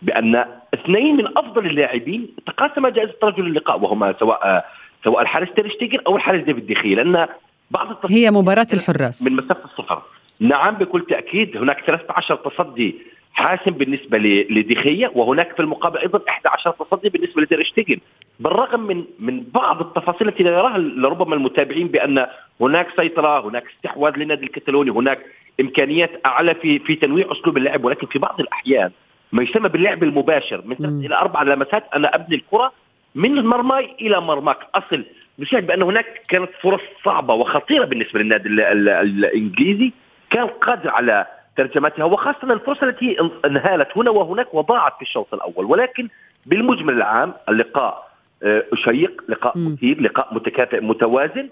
بأن 0.02 0.44
اثنين 0.74 1.16
من 1.16 1.26
أفضل 1.38 1.66
اللاعبين 1.66 2.28
تقاسم 2.46 2.86
جائزة 2.88 3.14
رجل 3.22 3.46
اللقاء 3.46 3.80
وهما 3.80 4.14
سواء 4.20 4.70
سواء 5.04 5.22
الحارس 5.22 5.48
تيرشتيجن 5.56 5.98
أو 6.06 6.16
الحارس 6.16 6.44
ديفيد 6.44 6.66
دي 6.66 6.78
خيا 6.78 6.96
لأن 6.96 7.28
بعض 7.70 7.88
هي 8.10 8.30
مباراة 8.30 8.66
الحراس. 8.74 9.26
من 9.30 9.36
مسافة 9.36 9.64
الصفر. 9.64 10.02
نعم 10.40 10.74
بكل 10.74 11.06
تأكيد 11.06 11.56
هناك 11.56 11.84
13 11.86 12.36
تصدي 12.36 12.94
حاسم 13.34 13.70
بالنسبة 13.70 14.18
لدي 14.50 14.81
خيا 14.81 15.12
وهناك 15.14 15.52
في 15.52 15.60
المقابل 15.60 15.98
أيضا 15.98 16.20
11 16.28 16.70
تصدي 16.70 17.08
بالنسبة 17.08 17.42
لتيرشتيجن 17.42 17.96
بالرغم 18.40 18.80
من 18.80 19.04
من 19.18 19.44
بعض 19.54 19.80
التفاصيل 19.80 20.28
التي 20.28 20.42
لا 20.42 20.50
يراها 20.50 20.78
لربما 20.78 21.34
المتابعين 21.34 21.88
بأن 21.88 22.26
هناك 22.60 22.86
سيطرة 22.96 23.48
هناك 23.48 23.64
استحواذ 23.76 24.16
للنادي 24.16 24.46
الكتالوني 24.46 24.90
هناك 24.90 25.18
إمكانيات 25.60 26.10
أعلى 26.26 26.54
في 26.54 26.78
في 26.78 26.94
تنويع 26.94 27.32
أسلوب 27.32 27.56
اللعب 27.56 27.84
ولكن 27.84 28.06
في 28.06 28.18
بعض 28.18 28.40
الأحيان 28.40 28.90
ما 29.32 29.42
يسمى 29.42 29.68
باللعب 29.68 30.02
المباشر. 30.02 30.62
من 30.64 30.76
ثلاث 30.76 30.92
إلى 30.92 31.14
أربع 31.14 31.42
لمسات 31.42 31.84
أنا 31.94 32.14
أبني 32.14 32.36
الكرة 32.36 32.72
من 33.14 33.46
مرماي 33.46 33.96
إلى 34.00 34.20
مرماك. 34.20 34.58
أصل 34.74 35.04
بشاهد 35.38 35.66
بأن 35.66 35.82
هناك 35.82 36.22
كانت 36.28 36.50
فرص 36.60 36.80
صعبة 37.04 37.34
وخطيرة 37.34 37.84
بالنسبة 37.84 38.20
للنادي 38.20 38.48
الإنجليزي 38.48 39.92
كان 40.30 40.46
قادر 40.46 40.90
على 40.90 41.26
ترجمتها 41.56 42.04
وخاصة 42.04 42.52
الفرصة 42.52 42.88
التي 42.88 43.16
انهالت 43.44 43.88
هنا 43.96 44.10
وهناك 44.10 44.54
وضاعت 44.54 44.96
في 44.96 45.02
الشوط 45.02 45.34
الأول. 45.34 45.64
ولكن 45.64 46.08
بالمجمل 46.46 46.94
العام 46.94 47.34
اللقاء 47.48 48.14
آه، 48.42 48.64
شيق 48.74 49.24
لقاء 49.28 49.58
مثير 49.58 50.00
لقاء 50.00 50.34
متكافئ 50.34 50.80
متوازن. 50.80 51.48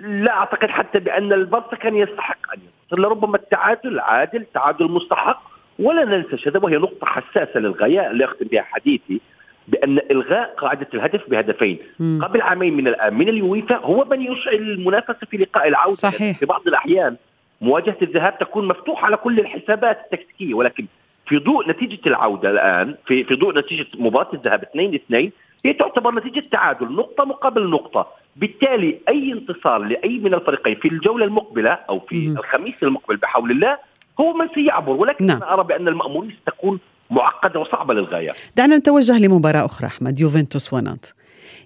لا 0.00 0.32
أعتقد 0.32 0.68
حتى 0.68 0.98
بأن 0.98 1.32
البرصا 1.32 1.76
كان 1.76 1.96
يستحق 1.96 2.52
أن 2.54 2.60
ينتصر. 2.60 3.02
لربما 3.02 3.36
التعادل 3.36 4.00
عادل 4.00 4.44
تعادل 4.54 4.90
مستحق. 4.90 5.42
ولا 5.78 6.04
ننسى 6.04 6.50
هذا 6.50 6.60
وهي 6.62 6.76
نقطة 6.76 7.06
حساسة 7.06 7.60
للغاية 7.60 8.10
اللي 8.10 8.24
أختم 8.24 8.46
بها 8.46 8.62
حديثي 8.62 9.20
بأن 9.68 9.98
إلغاء 10.10 10.54
قاعدة 10.54 10.86
الهدف 10.94 11.30
بهدفين. 11.30 11.78
مم. 12.00 12.20
قبل 12.24 12.42
عامين 12.42 12.76
من 12.76 12.88
الآن 12.88 13.14
من 13.14 13.28
اليويفا 13.28 13.76
هو 13.76 14.04
من 14.04 14.22
يشعل 14.22 14.54
المنافسة 14.54 15.26
في 15.30 15.36
لقاء 15.36 15.68
العودة 15.68 15.90
صحيح. 15.90 16.38
في 16.38 16.46
بعض 16.46 16.62
الأحيان. 16.66 17.16
مواجهة 17.60 17.96
الذهاب 18.02 18.38
تكون 18.38 18.68
مفتوحة 18.68 19.06
على 19.06 19.16
كل 19.16 19.40
الحسابات 19.40 19.98
التكتيكية 20.04 20.54
ولكن 20.54 20.86
في 21.28 21.38
ضوء 21.38 21.70
نتيجة 21.70 21.98
العودة 22.06 22.50
الآن 22.50 22.94
في 23.06 23.24
في 23.24 23.34
ضوء 23.34 23.58
نتيجة 23.58 23.86
مباراة 23.98 24.34
الذهاب 24.34 24.62
2 24.62 24.94
2 24.94 25.30
هي 25.64 25.72
تعتبر 25.72 26.14
نتيجة 26.14 26.44
تعادل 26.52 26.92
نقطة 26.92 27.24
مقابل 27.24 27.70
نقطة 27.70 28.06
بالتالي 28.36 28.98
أي 29.08 29.32
انتصار 29.32 29.78
لأي 29.78 30.18
من 30.18 30.34
الفريقين 30.34 30.74
في 30.74 30.88
الجولة 30.88 31.24
المقبلة 31.24 31.70
أو 31.70 32.00
في 32.00 32.28
م. 32.28 32.38
الخميس 32.38 32.74
المقبل 32.82 33.16
بحول 33.16 33.50
الله 33.50 33.78
هو 34.20 34.32
من 34.32 34.48
سيعبر 34.54 34.92
ولكن 34.92 35.26
نعم. 35.26 35.36
أنا 35.36 35.52
أرى 35.52 35.64
بأن 35.64 35.88
المأمورية 35.88 36.36
ستكون 36.42 36.78
معقدة 37.10 37.60
وصعبة 37.60 37.94
للغاية 37.94 38.32
دعنا 38.56 38.76
نتوجه 38.76 39.18
لمباراة 39.18 39.64
أخرى 39.64 39.86
أحمد 39.86 40.20
يوفنتوس 40.20 40.72
ونانت 40.72 41.06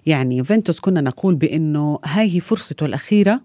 يعني 0.05 0.37
يوفنتوس 0.37 0.79
كنا 0.79 1.01
نقول 1.01 1.35
بأنه 1.35 1.99
هاي 2.05 2.39
فرصته 2.39 2.85
الأخيرة 2.85 3.41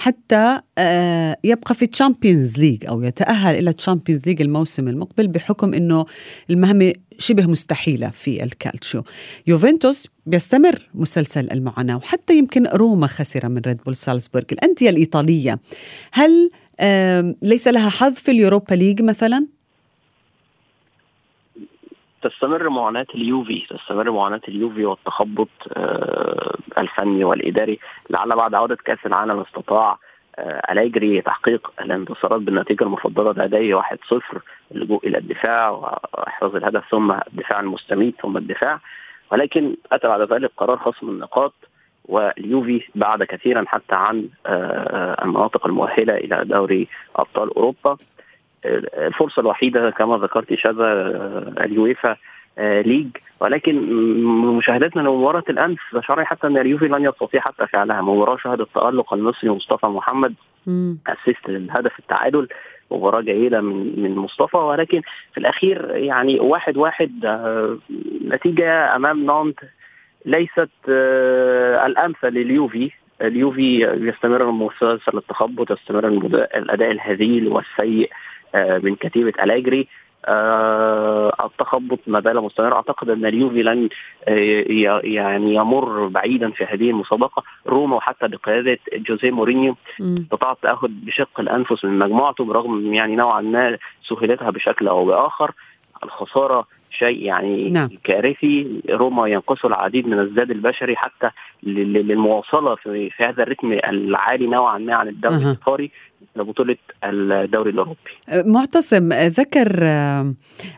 حتى 0.00 0.60
آه، 0.78 1.36
يبقى 1.44 1.74
في 1.74 1.86
Champions 1.86 2.58
League 2.58 2.86
أو 2.86 3.02
يتأهل 3.02 3.58
إلى 3.58 3.72
Champions 3.72 4.26
League 4.26 4.42
الموسم 4.42 4.88
المقبل 4.88 5.28
بحكم 5.28 5.74
إنه 5.74 6.06
المهمة 6.50 6.92
شبه 7.18 7.46
مستحيلة 7.46 8.10
في 8.10 8.44
الكالتشيو. 8.44 9.02
يوفنتوس 9.46 10.08
بيستمر 10.26 10.88
مسلسل 10.94 11.50
المعاناة 11.52 11.96
وحتى 11.96 12.38
يمكن 12.38 12.66
روما 12.66 13.06
خسر 13.06 13.48
من 13.48 13.60
ريد 13.66 13.76
بول 13.86 13.96
سالزبورغ 13.96 14.44
الأندية 14.52 14.90
الإيطالية 14.90 15.58
هل 16.12 16.50
ليس 17.42 17.68
لها 17.68 17.88
حظ 17.90 18.14
في 18.14 18.30
ال 18.30 18.36
Europa 18.36 18.74
League 18.74 19.02
مثلا؟ 19.02 19.46
تستمر 22.22 22.68
معاناة 22.68 23.06
اليوفي 23.14 23.66
تستمر 23.70 24.10
معاناة 24.10 24.40
اليوفي 24.48 24.84
والتخبط 24.84 25.48
آه، 25.76 26.56
الفني 26.78 27.24
والإداري 27.24 27.78
لعل 28.10 28.36
بعد 28.36 28.54
عودة 28.54 28.76
كأس 28.76 28.98
العالم 29.06 29.40
استطاع 29.40 29.98
آه، 30.38 30.72
أليجري 30.72 31.20
تحقيق 31.20 31.72
الانتصارات 31.80 32.40
بالنتيجة 32.40 32.84
المفضلة 32.84 33.44
لديه 33.44 33.74
1-0 33.74 34.38
اللجوء 34.72 35.06
إلى 35.06 35.18
الدفاع 35.18 35.70
وإحراز 35.70 36.54
الهدف 36.54 36.84
ثم 36.90 37.12
الدفاع 37.12 37.60
المستميت 37.60 38.14
ثم 38.22 38.36
الدفاع. 38.36 38.80
ولكن 39.32 39.76
أتى 39.92 40.08
بعد 40.08 40.32
ذلك 40.32 40.50
قرار 40.56 40.76
خصم 40.76 41.08
النقاط 41.08 41.54
واليوفي 42.04 42.82
بعد 42.94 43.22
كثيرا 43.22 43.64
حتى 43.66 43.94
عن 43.94 44.28
آه، 44.46 45.24
المناطق 45.24 45.66
المؤهلة 45.66 46.14
إلى 46.16 46.44
دوري 46.44 46.88
أبطال 47.16 47.56
أوروبا. 47.56 47.96
الفرصة 48.64 49.40
الوحيدة 49.40 49.90
كما 49.90 50.16
ذكرت 50.16 50.54
شذا 50.54 50.92
اليويفا 51.60 52.16
آه، 52.58 52.80
ليج. 52.80 53.08
ولكن 53.40 53.92
مشاهدتنا 54.56 55.00
لمباراة 55.00 55.44
الأمس 55.50 55.78
شرعي 56.00 56.24
حتى 56.24 56.46
أن 56.46 56.58
اليوفي 56.58 56.88
لن 56.88 57.04
يستطيع 57.04 57.40
حتى 57.40 57.66
فعلها. 57.66 58.00
مباراة 58.02 58.36
شهدت 58.36 58.68
تالق 58.74 59.14
المصري 59.14 59.50
مصطفى 59.50 59.86
محمد 59.86 60.34
assist 61.06 61.48
للهدف 61.48 61.98
التعادل. 61.98 62.48
مباراة 62.90 63.20
جيدة 63.20 63.60
من 63.60 64.02
من 64.02 64.16
مصطفى. 64.16 64.56
ولكن 64.56 65.02
في 65.32 65.38
الأخير 65.38 65.96
يعني 65.96 66.40
واحد 66.40 66.76
واحد 66.76 67.24
آه، 67.24 67.78
نتيجة 68.28 68.96
أمام 68.96 69.26
نانت 69.26 69.58
ليست 70.24 70.70
آه، 70.88 71.86
الأمثل 71.86 72.28
لليوفي. 72.28 72.90
اليوفي 73.22 73.82
يستمر 73.82 74.50
مسلسل 74.50 75.16
التخبط 75.16 75.70
يستمر 75.70 76.08
الأداء 76.08 76.90
الهزيل 76.90 77.48
والسيء. 77.48 78.10
آه، 78.10 78.37
من 78.54 78.94
كتيبة 78.94 79.32
أليجري 79.42 79.88
آه 80.24 81.32
التخبط 81.44 81.98
ما 82.06 82.20
زال 82.20 82.40
مستمر. 82.40 82.74
أعتقد 82.74 83.10
أن 83.10 83.26
اليوفي 83.26 83.62
لن 83.62 83.88
آه 84.28 85.00
يعني 85.04 85.54
يمر 85.54 86.06
بعيدا 86.06 86.50
في 86.50 86.64
هذه 86.64 86.90
المسابقة. 86.90 87.42
روما 87.66 87.96
وحتى 87.96 88.28
بقيادة 88.28 88.78
جوزيه 88.92 89.30
مورينيو 89.30 89.76
استطاع 90.00 90.52
التاهل 90.52 90.88
بشق 90.88 91.40
الأنفس 91.40 91.84
من 91.84 91.98
مجموعته 91.98 92.44
برغم 92.44 92.94
يعني 92.94 93.16
نوعا 93.16 93.40
ما 93.40 93.78
سهلتها 94.02 94.50
بشكل 94.50 94.88
أو 94.88 95.04
بآخر. 95.04 95.52
الخسارة 96.04 96.66
شيء 96.90 97.22
يعني 97.22 97.68
نعم. 97.70 97.88
كارثي 98.04 98.80
روما 98.90 99.28
ينقصه 99.28 99.68
العديد 99.68 100.06
من 100.06 100.18
الزاد 100.20 100.50
البشري 100.50 100.96
حتى 100.96 101.30
لل- 101.62 101.92
للمواصلة 101.92 102.74
في, 102.74 103.10
في 103.10 103.24
هذا 103.24 103.42
الرتم 103.42 103.72
العالي 103.72 104.46
نوعا 104.46 104.78
ما 104.78 104.94
عن 104.94 105.08
الدوري. 105.08 105.36
الإيطالي 105.36 105.90
لبطوله 106.36 106.76
الدوري 107.04 107.70
الأوروبي 107.70 107.98
معتصم 108.32 109.12
ذكر 109.12 109.78
آه، 109.82 110.34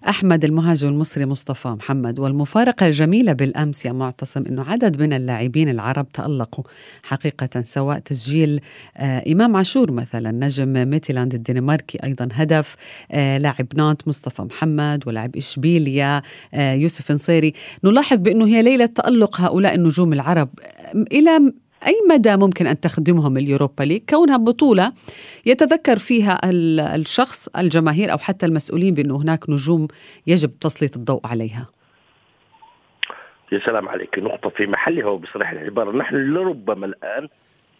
أحمد 0.09 0.45
المهاجم 0.45 0.89
المصري 0.89 1.27
مصطفى 1.27 1.69
محمد 1.69 2.19
والمفارقة 2.19 2.87
الجميلة 2.87 3.33
بالأمس 3.33 3.87
يا 3.87 3.93
معتصم 3.93 4.45
إنه 4.47 4.71
عدد 4.71 5.03
من 5.03 5.13
اللاعبين 5.13 5.69
العرب 5.69 6.09
تألقوا 6.13 6.65
حقيقة 7.07 7.63
سواء 7.63 7.99
تسجيل 7.99 8.61
آه، 8.97 9.23
إمام 9.33 9.57
عاشور 9.57 9.91
مثلا 9.93 10.31
نجم 10.31 10.89
ميتيلاند 10.91 11.35
الدنماركي 11.35 11.99
أيضا 12.05 12.29
هدف 12.33 12.77
لاعب 13.15 13.67
نانت 13.77 14.09
مصطفى 14.09 14.43
محمد 14.43 15.05
ولاعب 15.07 15.37
اشبيليا 15.37 16.00
آه، 16.05 16.73
يوسف 16.75 17.13
نصيري. 17.13 17.53
نلاحظ 17.85 18.17
بأنه 18.19 18.47
هي 18.47 18.63
ليلة 18.63 18.87
تألق 18.87 19.41
هؤلاء 19.41 19.75
النجوم 19.75 20.13
العرب. 20.13 20.49
إلى 21.13 21.53
أي 21.87 21.95
مدى 22.11 22.37
ممكن 22.37 22.67
أن 22.67 22.81
تخدمهم 22.81 23.37
اليوروبا 23.37 23.83
ليج؟ 23.83 24.03
كونها 24.11 24.37
بطولة 24.37 24.93
يتذكر 25.47 25.99
فيها 25.99 26.41
ال- 26.51 26.81
الشخص 26.81 27.49
الجماهير 27.49 28.13
أو 28.13 28.19
حتى 28.19 28.47
المسؤولين 28.47 28.95
بأنه 28.95 29.17
هناك 29.17 29.51
نجوم 29.51 29.89
يجب 30.27 30.51
تسليط 30.61 30.97
الضوء 30.97 31.21
عليها. 31.27 31.67
يا 33.53 33.61
سلام 33.67 33.89
عليك. 33.89 34.19
نقطة 34.19 34.49
في 34.49 34.67
محلها 34.67 35.07
وبصريح 35.07 35.51
العبارة 35.51 35.97
نحن 35.97 36.17
لربما 36.17 36.87
الآن 36.87 37.29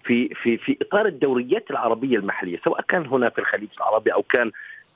في 0.05 0.29
في 0.43 0.57
في 0.59 0.77
إطار 0.83 1.07
الدوريات 1.07 1.65
العربية 1.71 2.17
المحلية 2.17 2.61
سواء 2.65 2.81
كان 2.89 3.07
هنا 3.07 3.31
في 3.31 3.39
الخليج 3.39 3.69
العربي 3.77 4.13
أو 4.13 4.23
كان 4.23 4.51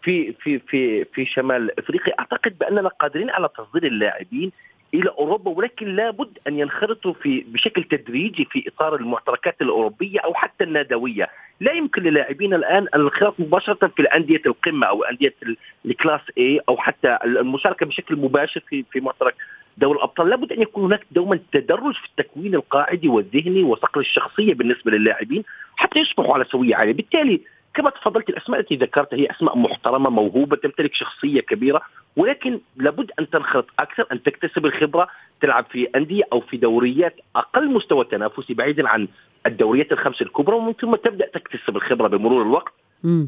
في 0.05 0.33
في 0.33 0.59
في 0.59 1.05
في 1.05 1.27
شمال 1.27 1.79
إفريقيا. 1.79 2.15
أعتقد 2.19 2.59
بأننا 2.59 2.89
قادرين 2.89 3.31
على 3.31 3.49
تصدير 3.59 3.87
اللاعبين 3.87 4.53
إلى 4.95 5.11
أوروبا 5.11 5.51
ولكن 5.51 5.97
لابد 5.97 6.39
أن 6.49 6.59
ينخرطوا 6.59 7.13
في 7.13 7.45
بشكل 7.49 7.85
تدريجي 7.85 8.45
في 8.45 8.65
إطار 8.69 8.95
المعتركات 8.97 9.57
الأوروبية 9.63 10.21
أو 10.21 10.35
حتى 10.35 10.65
النادوية، 10.65 11.29
لا 11.61 11.73
يمكن 11.73 12.03
للاعبين 12.03 12.55
الآن 12.55 12.83
الانخراط 12.83 13.35
مباشرة 13.41 13.87
في 13.87 14.03
الأندية 14.03 14.43
القمة 14.47 14.87
أو 14.87 15.05
أندية 15.05 15.35
ال- 15.43 15.57
الكلاس 15.87 16.21
اي 16.39 16.61
أو 16.69 16.77
حتى 16.77 17.19
المشاركة 17.25 17.87
بشكل 17.87 18.17
مباشر 18.17 18.61
في 18.69 18.85
في 18.91 19.01
معترك 19.01 19.35
دوري 19.79 19.97
الأبطال، 19.99 20.29
لابد 20.31 20.53
أن 20.53 20.63
يكون 20.63 20.85
هناك 20.85 21.07
دوما 21.11 21.39
تدرج 21.53 21.95
في 21.95 22.07
التكوين 22.07 22.55
القاعدي 22.55 23.09
والذهني 23.09 23.63
وصقل 23.63 24.01
الشخصية 24.01 24.55
بالنسبة 24.55 24.91
للاعبين 24.91 25.45
حتى 25.77 25.99
يصبحوا 25.99 26.35
على 26.35 26.45
سوية 26.45 26.77
عالية، 26.77 26.93
بالتالي 26.93 27.41
كما 27.75 27.91
تفضلت 27.91 28.29
الأسماء 28.29 28.61
التي 28.61 28.77
ذكرتها 28.77 29.17
هي 29.17 29.31
أسماء 29.31 29.59
محترمة 29.59 30.11
موهوبة 30.11 30.57
تمتلك 30.57 30.95
شخصية 30.95 31.41
كبيرة 31.41 31.83
ولكن 32.17 32.61
لابد 32.77 33.11
أن 33.19 33.31
تنخرط 33.31 33.67
أكثر 33.79 34.07
أن 34.13 34.23
تكتسب 34.23 34.67
الخبرة 34.67 35.09
تلعب 35.41 35.67
في 35.71 35.89
أندية 35.97 36.23
أو 36.33 36.41
في 36.41 36.57
دوريات 36.57 37.17
أقل 37.37 37.71
مستوى 37.71 38.05
تنافسي 38.05 38.55
بعيدا 38.55 38.89
عن 38.89 39.09
الدوريات 39.47 39.93
الخمس 39.93 40.23
الكبرى 40.23 40.57
ومن 40.57 40.73
ثم 40.73 40.95
تبدأ 40.95 41.27
تكتسب 41.27 41.77
الخبرة 41.77 42.09
بمرور 42.09 42.43
الوقت. 42.43 42.73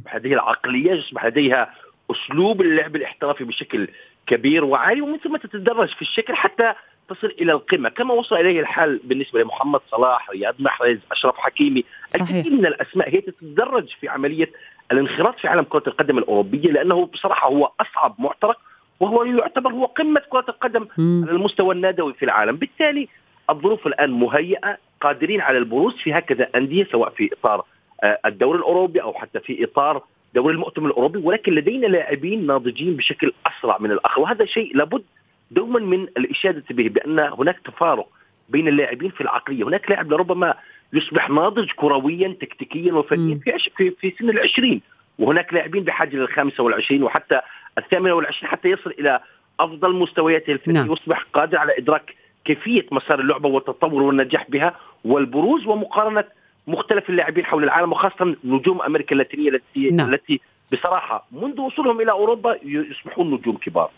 هذه 0.06 0.32
العقلية 0.32 0.92
يصبح 0.92 1.26
لديها 1.26 1.74
أسلوب 2.10 2.60
اللعب 2.60 2.96
الاحترافي 2.96 3.44
بشكل 3.44 3.88
كبير 4.26 4.64
وعالي 4.64 5.00
ومن 5.00 5.18
ثم 5.18 5.36
تتدرج 5.36 5.88
في 5.88 6.02
الشكل 6.02 6.34
حتى 6.34 6.74
تصل 7.08 7.34
إلى 7.40 7.52
القمة 7.52 7.88
كما 7.88 8.14
وصل 8.14 8.36
إليه 8.36 8.60
الحال 8.60 9.00
بالنسبة 9.04 9.40
لمحمد 9.42 9.80
صلاح 9.90 10.30
رياض 10.30 10.54
محرز 10.58 10.98
أشرف 11.12 11.36
حكيمي 11.36 11.84
صحيح. 12.08 12.28
الكثير 12.28 12.52
من 12.52 12.66
الأسماء 12.66 13.10
هي 13.10 13.20
تتدرج 13.20 13.88
في 14.00 14.08
عملية 14.08 14.50
الانخراط 14.92 15.38
في 15.38 15.48
عالم 15.48 15.62
كرة 15.62 15.82
القدم 15.86 16.18
الأوروبية 16.18 16.70
لأنه 16.70 17.06
بصراحة 17.06 17.48
هو 17.48 17.70
أصعب 17.80 18.14
معترك 18.18 18.56
وهو 19.00 19.24
يعتبر 19.24 19.72
هو 19.72 19.84
قمة 19.84 20.22
كرة 20.30 20.44
القدم 20.48 20.86
مم. 20.98 21.24
على 21.28 21.36
المستوى 21.36 21.74
النادوي 21.74 22.12
في 22.14 22.24
العالم 22.24 22.56
بالتالي 22.56 23.08
الظروف 23.50 23.86
الآن 23.86 24.10
مهيئة 24.10 24.78
قادرين 25.00 25.40
على 25.40 25.58
البروز 25.58 25.94
في 25.94 26.12
هكذا 26.12 26.48
أندية 26.56 26.84
سواء 26.92 27.10
في 27.10 27.30
إطار 27.32 27.64
آه، 28.02 28.18
الدوري 28.26 28.58
الأوروبي 28.58 29.02
أو 29.02 29.12
حتى 29.12 29.40
في 29.40 29.64
إطار 29.64 30.02
دوري 30.34 30.54
المؤتمر 30.54 30.86
الأوروبي 30.86 31.18
ولكن 31.18 31.52
لدينا 31.52 31.86
لاعبين 31.86 32.46
ناضجين 32.46 32.96
بشكل 32.96 33.32
أسرع 33.46 33.78
من 33.80 33.90
الآخر 33.90 34.20
وهذا 34.20 34.44
شيء 34.44 34.76
لابد 34.76 35.04
دوما 35.50 35.80
من 35.80 36.02
الإشادة 36.02 36.64
به 36.70 36.88
بأن 36.88 37.18
هناك 37.18 37.58
تفارق 37.64 38.08
بين 38.48 38.68
اللاعبين 38.68 39.10
في 39.10 39.20
العقلية، 39.20 39.64
هناك 39.64 39.90
لاعب 39.90 40.12
لربما 40.12 40.54
يصبح 40.92 41.30
ناضج 41.30 41.70
كرويا 41.76 42.36
تكتيكيا 42.40 42.92
وفنيا. 42.92 43.38
في 43.44 43.52
عش- 43.52 43.70
في 43.76 43.90
في 43.90 44.14
سن 44.18 44.30
العشرين 44.30 44.80
وهناك 45.18 45.54
لاعبين 45.54 45.84
بحاجه 45.84 46.16
للخامسه 46.16 46.62
والعشرين 46.64 47.02
وحتى 47.02 47.40
الثامنة 47.78 48.14
والعشرين 48.14 48.50
حتى 48.50 48.68
يصل 48.68 48.90
إلى 48.90 49.20
أفضل 49.60 49.94
مستوياته 49.94 50.52
الفنيه 50.52 50.74
نعم. 50.80 50.92
يصبح 50.92 51.26
قادر 51.32 51.58
على 51.58 51.78
إدراك 51.78 52.14
كيفية 52.44 52.86
مسار 52.92 53.20
اللعبة 53.20 53.48
والتطور 53.48 54.02
والنجاح 54.02 54.50
بها 54.50 54.76
والبروز 55.04 55.66
ومقارنة 55.66 56.24
مختلف 56.66 57.10
اللاعبين 57.10 57.44
حول 57.44 57.64
العالم 57.64 57.92
وخاصة 57.92 58.36
نجوم 58.44 58.82
أمريكا 58.82 59.12
اللاتينية 59.12 59.48
التي 59.50 59.86
نعم. 59.86 60.14
التي 60.14 60.40
بصراحة 60.72 61.28
منذ 61.32 61.60
وصولهم 61.60 62.00
إلى 62.00 62.10
أوروبا 62.10 62.56
يصبحون 62.64 63.34
نجوم 63.34 63.56
كبار. 63.56 63.90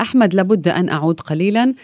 أحمد 0.00 0.34
لابد 0.34 0.68
أن 0.68 0.88
أعود 0.88 1.20
قليلا 1.20 1.74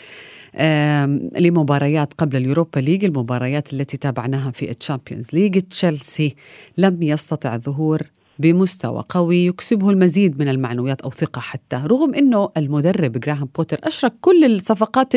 آم، 0.57 1.31
لمباريات 1.39 2.15
قبل 2.15 2.37
ال 2.37 2.43
Europa 2.43 2.81
League 2.81 3.05
المباريات 3.05 3.73
التي 3.73 3.97
تابعناها 3.97 4.51
في 4.51 4.71
ال 4.71 4.76
Champions 4.76 5.29
League. 5.33 5.59
تشيلسي 5.61 6.37
لم 6.79 7.03
يستطع 7.03 7.55
الظهور 7.55 8.03
بمستوى 8.39 9.03
قوي 9.09 9.47
يكسبه 9.47 9.91
المزيد 9.91 10.41
من 10.41 10.49
المعنويات 10.49 11.01
أو 11.01 11.11
ثقة 11.11 11.41
حتى. 11.41 11.77
رغم 11.77 12.15
إنه 12.15 12.51
المدرب 12.57 13.13
جراهام 13.13 13.49
بوتر 13.57 13.79
أشرك 13.85 14.13
كل 14.21 14.45
الصفقات 14.45 15.15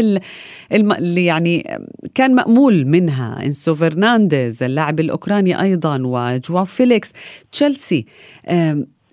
اللي 0.71 1.25
يعني 1.25 1.80
كان 2.15 2.36
مأمول 2.36 2.86
منها. 2.86 3.45
إنزو 3.45 3.75
فرنانديز 3.75 4.63
اللاعب 4.63 4.99
الأوكراني 4.99 5.62
أيضا 5.62 6.01
وجواو 6.04 6.65
فيليكس. 6.65 7.13
تشيلسي 7.51 8.06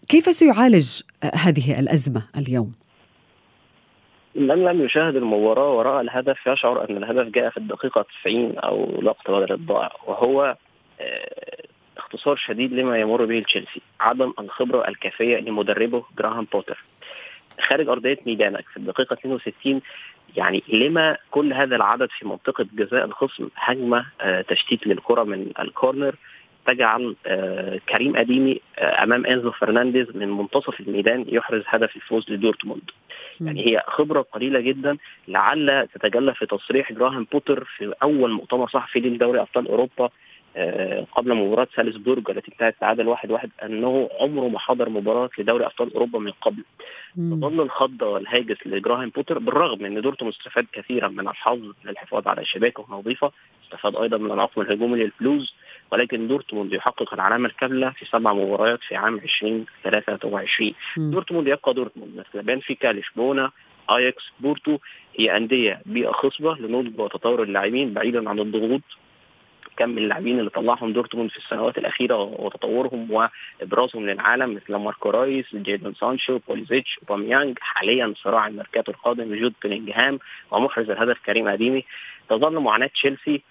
كيف 0.08 0.24
سيعالج 0.24 1.00
هذه 1.34 1.80
الأزمة 1.80 2.22
اليوم؟ 2.38 2.72
من 4.34 4.64
لم 4.64 4.84
يشاهد 4.84 5.16
المباراة 5.16 5.70
وراء 5.70 6.00
الهدف 6.00 6.46
يشعر 6.46 6.90
أن 6.90 6.96
الهدف 6.96 7.28
جاء 7.28 7.50
في 7.50 7.56
الدقيقة 7.56 8.06
90 8.22 8.58
أو 8.58 9.02
لقطة 9.02 9.40
بدل 9.40 9.52
الضائع 9.52 9.92
وهو 10.06 10.56
آه، 11.00 11.62
اختصار 11.96 12.36
شديد 12.36 12.72
لما 12.72 12.98
يمر 12.98 13.24
به 13.24 13.40
تشيلسي 13.40 13.80
عدم 14.00 14.32
الخبرة 14.38 14.88
الكافية 14.88 15.36
لمدربه 15.36 16.04
جراهام 16.18 16.46
بوتر 16.52 16.84
خارج 17.60 17.88
أرضية 17.88 18.18
ميدانك 18.26 18.64
في 18.68 18.76
الدقيقة 18.76 19.14
62 19.14 19.80
يعني 20.36 20.62
لما 20.68 21.16
كل 21.30 21.52
هذا 21.52 21.76
العدد 21.76 22.08
في 22.18 22.28
منطقة 22.28 22.66
جزاء 22.72 23.04
الخصم 23.04 23.48
هجمة 23.56 24.06
آه، 24.20 24.42
تشتيت 24.42 24.86
للكرة 24.86 25.22
من 25.22 25.52
الكورنر 25.58 26.14
تجعل 26.66 27.16
آه، 27.26 27.80
كريم 27.88 28.16
أديمي 28.16 28.60
آه، 28.78 29.02
أمام 29.02 29.26
أنزو 29.26 29.50
فرنانديز 29.50 30.16
من 30.16 30.28
منتصف 30.28 30.80
الميدان 30.80 31.24
يحرز 31.28 31.62
هدف 31.66 31.96
الفوز 31.96 32.30
لدورتموند. 32.30 32.90
يعني 33.40 33.66
هي 33.66 33.82
خبرة 33.86 34.20
قليلة 34.20 34.60
جدا 34.60 34.96
لعل 35.28 35.88
تتجلى 35.94 36.34
في 36.34 36.46
تصريح 36.46 36.92
جراهام 36.92 37.26
بوتر 37.32 37.64
في 37.64 37.94
أول 38.02 38.30
مؤتمر 38.30 38.68
صحفي 38.68 39.00
لدوري 39.00 39.40
أبطال 39.40 39.68
أوروبا 39.68 40.10
آه، 40.56 41.06
قبل 41.12 41.34
مباراة 41.34 41.68
سالزبورج 41.76 42.30
التي 42.30 42.52
انتهت 42.52 42.74
تعادل 42.80 43.08
واحد 43.08 43.30
واحد 43.30 43.50
أنه 43.62 44.08
عمره 44.20 44.48
ما 44.48 44.58
حضر 44.58 44.88
مباراة 44.88 45.30
لدوري 45.38 45.66
أبطال 45.66 45.94
أوروبا 45.94 46.18
من 46.18 46.30
قبل. 46.30 46.64
تظل 47.16 47.60
الخضه 47.60 48.06
والهاجس 48.06 48.66
لجراهام 48.66 49.08
بوتر 49.08 49.38
بالرغم 49.38 49.78
من 49.78 49.96
إن 49.96 50.02
دورتموند 50.02 50.34
استفاد 50.34 50.66
كثيرا 50.72 51.08
من 51.08 51.28
الحظ 51.28 51.72
للحفاظ 51.84 52.28
على 52.28 52.44
شباكه 52.44 52.86
نظيفه 52.90 53.32
استفاد 53.64 53.96
أيضا 53.96 54.16
من 54.16 54.30
العقم 54.30 54.60
الهجومي 54.60 54.98
للبلوز 54.98 55.54
ولكن 55.92 56.28
دورتموند 56.28 56.72
يحقق 56.72 57.14
العلامة 57.14 57.48
الكاملة 57.48 57.90
في 57.90 58.04
سبع 58.04 58.32
مباريات 58.32 58.80
في 58.88 58.96
عام 58.96 59.14
2023 59.18 60.74
مم. 60.96 61.10
دورتموند 61.10 61.48
يبقى 61.48 61.74
دورتموند. 61.74 62.16
مثل 62.16 62.42
بنفيكا 62.46 62.92
لشبونه 62.92 63.50
آياكس 63.90 64.22
بورتو 64.40 64.78
هي 65.18 65.36
أندية 65.36 65.80
بيئة 65.86 66.12
خصبة 66.12 66.54
لنضج 66.54 67.00
وتطور 67.00 67.42
اللاعبين 67.42 67.92
بعيدا 67.92 68.30
عن 68.30 68.38
الضغوط. 68.38 68.82
كم 69.76 69.98
اللاعبين 69.98 70.38
اللي 70.38 70.50
طلعهم 70.50 70.92
دورتموند 70.92 71.30
في 71.30 71.36
السنوات 71.36 71.78
الأخيرة 71.78 72.16
وتطورهم 72.22 73.08
وإبرازهم 73.10 74.06
للعالم 74.06 74.54
مثل 74.54 74.74
ماركو 74.76 75.10
رويس 75.10 75.56
جيدون 75.56 75.94
سانشو 75.94 76.38
بوليسيتش 76.48 76.98
أوباميانج 77.02 77.58
حاليا 77.60 78.14
صراع 78.16 78.46
الميركاتو 78.46 78.92
القادم 78.92 79.34
جود 79.34 79.52
بلينجهام 79.64 80.18
ومحرز 80.50 80.90
الهدف 80.90 81.18
كريم 81.26 81.48
أديمي. 81.48 81.84
تظل 82.28 82.58
معاناة 82.58 82.86
تشيلسي 82.86 83.42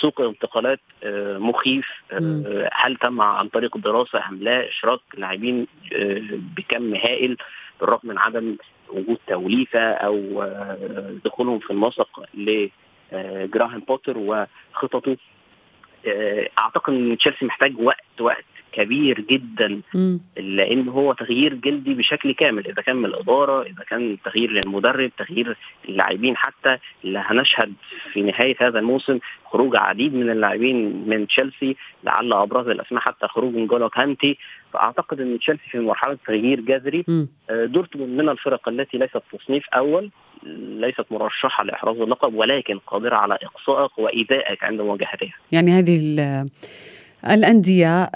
سوق 0.00 0.20
الانتقالات 0.20 0.80
آه، 1.02 1.38
مخيف. 1.38 1.86
آه، 2.12 2.70
هل 2.72 2.96
تم 2.96 3.20
عن 3.20 3.48
طريق 3.48 3.76
دراسة 3.76 4.28
ام 4.28 4.42
لا 4.42 4.68
إشراك 4.68 5.00
لاعبين 5.14 5.66
آه، 5.92 6.22
بكم 6.56 6.94
هائل 6.94 7.36
بالرغم 7.80 8.08
من 8.08 8.18
عدم 8.18 8.56
وجود 8.88 9.18
توليفة 9.26 9.92
أو 9.92 10.42
آه، 10.42 11.14
دخولهم 11.24 11.58
في 11.58 11.70
النسق 11.70 12.24
لجراهام 12.34 13.80
بوتر 13.80 14.18
وخططه 14.18 15.16
آه، 16.06 16.48
أعتقد 16.58 16.92
إن 16.92 17.18
تشيلسي 17.18 17.44
محتاج 17.44 17.80
وقت 17.80 18.20
وقت 18.20 18.44
كبير 18.72 19.20
جدا 19.20 19.80
لأن 20.36 20.88
هو 20.88 21.12
تغيير 21.12 21.54
جذري 21.54 21.94
بشكل 21.94 22.34
كامل 22.34 22.66
إذا 22.66 22.82
كان 22.82 22.96
من 22.96 23.04
الإدارة 23.04 23.62
إذا 23.62 23.84
كان 23.88 24.16
تغيير 24.24 24.50
للمدرب 24.50 25.10
تغيير 25.18 25.56
اللاعبين 25.88 26.36
حتى 26.36 26.78
اللي 27.04 27.18
هنشهد 27.18 27.72
في 28.12 28.22
نهاية 28.22 28.56
هذا 28.60 28.78
الموسم 28.78 29.18
خروج 29.44 29.76
عديد 29.76 30.14
من 30.14 30.30
اللاعبين 30.30 31.08
من 31.08 31.26
تشيلسي 31.26 31.76
لعل 32.04 32.32
أبرز 32.32 32.68
الأسماء 32.68 33.02
حتى 33.02 33.28
خروج 33.28 33.54
نجولو 33.54 33.88
كانتي. 33.88 34.38
فأعتقد 34.72 35.20
إن 35.20 35.38
تشيلسي 35.38 35.62
في 35.70 35.78
مرحلة 35.78 36.18
تغيير 36.26 36.60
جذري 36.60 37.04
آه، 37.50 37.64
دورتموند 37.64 38.20
من 38.20 38.28
الفرق 38.28 38.68
التي 38.68 38.98
ليست 38.98 39.22
تصنيف 39.32 39.64
أول 39.74 40.10
ليست 40.56 41.04
مرشحة 41.10 41.64
لإحراز 41.64 41.96
اللقب 41.96 42.34
ولكن 42.34 42.78
قادرة 42.78 43.16
على 43.16 43.34
إقصائك 43.34 43.98
وإيذائك 43.98 44.64
عند 44.64 44.80
مواجهتها. 44.80 45.32
يعني 45.52 45.70
هذه 45.70 45.96
الأندية 47.28 48.10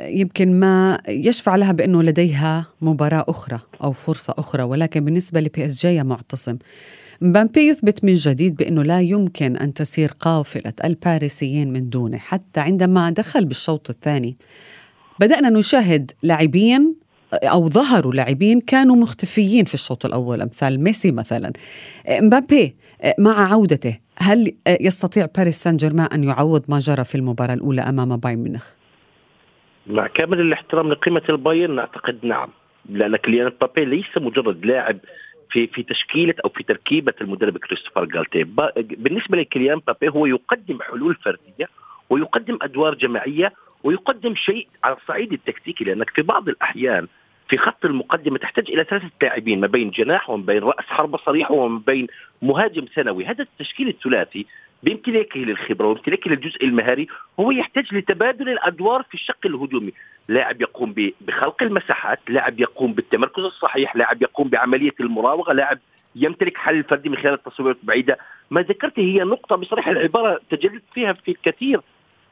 يمكن 0.00 0.60
ما 0.60 0.98
يشفع 1.08 1.56
لها 1.56 1.72
بأنه 1.72 2.02
لديها 2.02 2.66
مباراة 2.80 3.24
أخرى 3.28 3.60
أو 3.82 3.92
فرصة 3.92 4.34
أخرى 4.38 4.62
ولكن 4.62 5.04
بالنسبة 5.04 5.40
ل 5.40 5.66
PSG 5.66 6.02
معتصم. 6.02 6.56
مبابي 7.20 7.60
يثبت 7.60 8.04
من 8.04 8.14
جديد 8.14 8.56
بأنه 8.56 8.82
لا 8.82 9.00
يمكن 9.00 9.56
أن 9.56 9.74
تسير 9.74 10.12
قافلة 10.20 10.72
الباريسيين 10.84 11.72
من 11.72 11.88
دونه 11.88 12.18
حتى 12.18 12.60
عندما 12.60 13.10
دخل 13.10 13.44
بالشوط 13.44 13.90
الثاني. 13.90 14.36
بدأنا 15.20 15.50
نشاهد 15.50 16.10
لاعبين 16.22 16.94
أو 17.32 17.68
ظهروا 17.68 18.12
لاعبين 18.12 18.60
كانوا 18.60 18.96
مختفيين 18.96 19.64
في 19.64 19.74
الشوط 19.74 20.06
الأول 20.06 20.42
أمثال 20.42 20.82
ميسي 20.82 21.12
مثلا. 21.12 21.52
مبابي 22.10 22.76
مع 23.18 23.52
عودته 23.52 23.98
هل 24.18 24.52
يستطيع 24.80 25.26
باريس 25.36 25.62
سان 25.62 25.76
جيرمان 25.76 26.06
أن 26.06 26.24
يعوض 26.24 26.64
ما 26.68 26.78
جرى 26.78 27.04
في 27.04 27.14
المباراة 27.14 27.54
الأولى 27.54 27.80
أمام 27.80 28.16
بايرن 28.16 28.42
ميونخ؟ 28.42 28.66
مع 29.86 30.06
كامل 30.06 30.40
الاحترام 30.40 30.92
لقيمة 30.92 31.22
البايرن 31.28 31.78
أعتقد 31.78 32.18
نعم 32.22 32.48
لأن 32.88 33.16
كليان 33.16 33.52
بابي 33.60 33.84
ليس 33.84 34.16
مجرد 34.16 34.66
لاعب 34.66 34.98
في 35.50 35.66
في 35.66 35.82
تشكيلة 35.82 36.34
أو 36.44 36.48
في 36.48 36.62
تركيبة 36.62 37.14
المدرب 37.20 37.58
كريستوفر 37.58 38.04
جالتي 38.04 38.44
بالنسبة 38.76 39.38
لكليان 39.38 39.80
بابي 39.86 40.08
هو 40.08 40.26
يقدم 40.26 40.78
حلول 40.82 41.14
فردية 41.14 41.68
ويقدم 42.10 42.58
أدوار 42.62 42.94
جماعية 42.94 43.52
ويقدم 43.84 44.34
شيء 44.34 44.68
على 44.84 44.96
الصعيد 44.96 45.32
التكتيكي 45.32 45.84
لأنك 45.84 46.10
في 46.10 46.22
بعض 46.22 46.48
الأحيان 46.48 47.06
في 47.48 47.56
خط 47.58 47.84
المقدمة 47.84 48.38
تحتاج 48.38 48.70
إلى 48.70 48.84
ثلاثة 48.84 49.10
لاعبين 49.22 49.60
ما 49.60 49.66
بين 49.66 49.90
جناح 49.90 50.30
وما 50.30 50.46
بين 50.46 50.62
رأس 50.62 50.84
حربة 50.86 51.18
صريح 51.18 51.50
وما 51.50 51.80
بين 51.86 52.06
مهاجم 52.42 52.84
ثانوي. 52.94 53.24
هذا 53.24 53.42
التشكيل 53.42 53.88
الثلاثي 53.88 54.46
بامتلاكه 54.82 55.40
للخبرة 55.40 55.86
وامتلاكه 55.86 56.30
للجزء 56.30 56.64
المهاري 56.64 57.06
هو 57.40 57.50
يحتاج 57.50 57.94
لتبادل 57.94 58.48
الأدوار 58.48 59.02
في 59.02 59.14
الشق 59.14 59.46
الهجومي. 59.46 59.92
لاعب 60.28 60.60
يقوم 60.60 60.94
بخلق 61.20 61.62
المساحات 61.62 62.20
لاعب 62.28 62.60
يقوم 62.60 62.92
بالتمركز 62.92 63.42
الصحيح 63.42 63.96
لاعب 63.96 64.22
يقوم 64.22 64.48
بعملية 64.48 64.94
المراوغة 65.00 65.52
لاعب 65.52 65.78
يمتلك 66.16 66.56
حل 66.56 66.84
فردي 66.84 67.08
من 67.08 67.16
خلال 67.16 67.34
التصويرات 67.34 67.76
البعيدة. 67.82 68.18
ما 68.50 68.60
ذكرته 68.60 69.00
هي 69.00 69.24
نقطة 69.24 69.56
بصراحه 69.56 69.90
العبارة 69.90 70.40
تجلت 70.50 70.82
فيها 70.94 71.12
في 71.12 71.30
الكثير. 71.30 71.80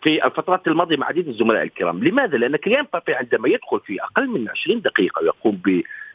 في 0.05 0.27
الفترات 0.27 0.67
الماضية 0.69 0.97
مع 0.97 1.07
عديد 1.07 1.29
الزملاء 1.29 1.63
الكرام، 1.63 2.05
لماذا؟ 2.05 2.39
لأن 2.39 2.57
كليان 2.57 2.87
بابي 2.93 3.15
عندما 3.15 3.49
يدخل 3.49 3.81
في 3.81 4.03
أقل 4.03 4.29
من 4.29 4.49
20 4.49 4.81
دقيقة 4.81 5.23
ويقوم 5.23 5.61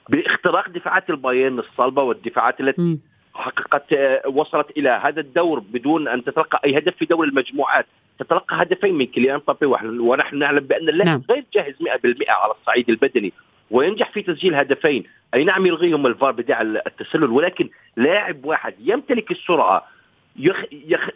باختراق 0.10 0.70
دفاعات 0.70 1.10
البايرن 1.10 1.60
الصلبة 1.60 2.04
والدفاعات 2.04 2.62
التي 2.62 3.00
حققت 3.34 3.94
آه، 3.94 4.22
وصلت 4.28 4.78
إلى 4.78 4.90
هذا 4.90 5.20
الدور 5.20 5.60
بدون 5.60 6.08
أن 6.08 6.24
تتلقى 6.24 6.62
أي 6.66 6.78
هدف 6.78 6.96
في 6.96 7.06
دور 7.06 7.26
المجموعات. 7.26 7.86
تتلقى 8.20 8.62
هدفين 8.62 8.96
من 8.96 9.06
كليان 9.06 9.42
بابي 9.48 9.66
ونحن 10.00 10.38
نعلم 10.38 10.60
بأن 10.60 10.90
اللاعب 10.90 11.08
نعم. 11.10 11.24
غير 11.30 11.46
جاهز 11.54 11.74
100% 11.82 12.30
على 12.30 12.54
الصعيد 12.62 12.90
البدني. 12.90 13.34
وينجح 13.72 14.12
في 14.12 14.22
تسجيل 14.22 14.56
هدفين. 14.56 15.04
أي 15.34 15.44
نعم 15.44 15.66
يلغيهم 15.66 16.08
الفار 16.08 16.32
بداعي 16.32 16.62
التسلل 16.62 17.30
ولكن 17.30 17.70
لاعب 17.98 18.46
واحد 18.46 18.74
يمتلك 18.80 19.32
السرعة 19.32 19.88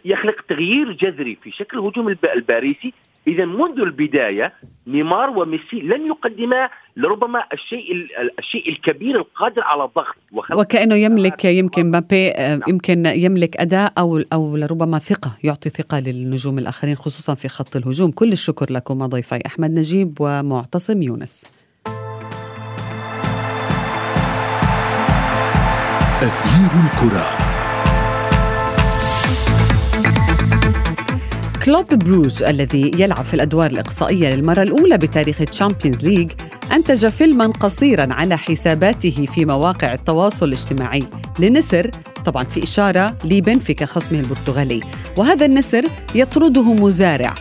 يخلق 0.04 0.40
تغيير 0.48 0.92
جذري 0.92 1.38
في 1.42 1.50
شكل 1.50 1.78
الهجوم 1.78 2.08
الباريسي. 2.08 2.92
إذا 3.26 3.44
منذ 3.44 3.80
البداية 3.80 4.52
نيمار 4.86 5.30
وميسي 5.30 5.76
لن 5.76 6.06
يقدما 6.06 6.68
لربما 6.96 7.44
الشيء 7.52 8.06
الشيء 8.38 8.68
الكبير 8.68 9.16
القادر 9.16 9.62
على 9.62 9.84
الضغط. 9.84 10.16
وكأنه 10.52 10.94
يملك 10.94 11.44
يمكن 11.44 11.86
مبابي 11.86 12.30
آه، 12.30 12.56
نعم. 12.56 12.68
يمكن 12.68 13.06
يملك 13.06 13.56
أداء 13.56 13.92
أو 13.98 14.22
أو 14.32 14.56
لربما 14.56 14.98
ثقة 14.98 15.36
يعطي 15.44 15.70
ثقة 15.70 16.00
للنجوم 16.00 16.58
الآخرين 16.58 16.96
خصوصا 16.96 17.34
في 17.34 17.48
خط 17.48 17.76
الهجوم. 17.76 18.10
كل 18.10 18.32
الشكر 18.32 18.72
لكم 18.72 19.06
ضيفي 19.06 19.38
أحمد 19.46 19.70
نجيب 19.70 20.16
ومعتصم 20.20 21.02
يونس. 21.02 21.46
أثير 26.22 26.70
الكرة. 26.84 27.43
كلوب 31.64 31.86
بروج 31.94 32.42
الذي 32.42 32.90
يلعب 32.98 33.24
في 33.24 33.34
الأدوار 33.34 33.70
الإقصائية 33.70 34.34
للمرة 34.34 34.62
الأولى 34.62 34.98
بتاريخ 34.98 35.40
الشامبيونز 35.40 36.04
ليج 36.04 36.30
أنتج 36.72 37.08
فيلما 37.08 37.46
قصيرا 37.46 38.12
على 38.12 38.38
حساباته 38.38 39.26
في 39.34 39.44
مواقع 39.44 39.94
التواصل 39.94 40.46
الاجتماعي 40.48 41.02
لنسر 41.38 41.90
طبعا 42.24 42.44
في 42.44 42.62
إشارة 42.62 43.16
لبنفيكا 43.24 43.86
خصمه 43.86 44.20
البرتغالي. 44.20 44.80
وهذا 45.18 45.46
النسر 45.46 45.84
يطرده 46.14 46.72
مزارع. 46.72 47.34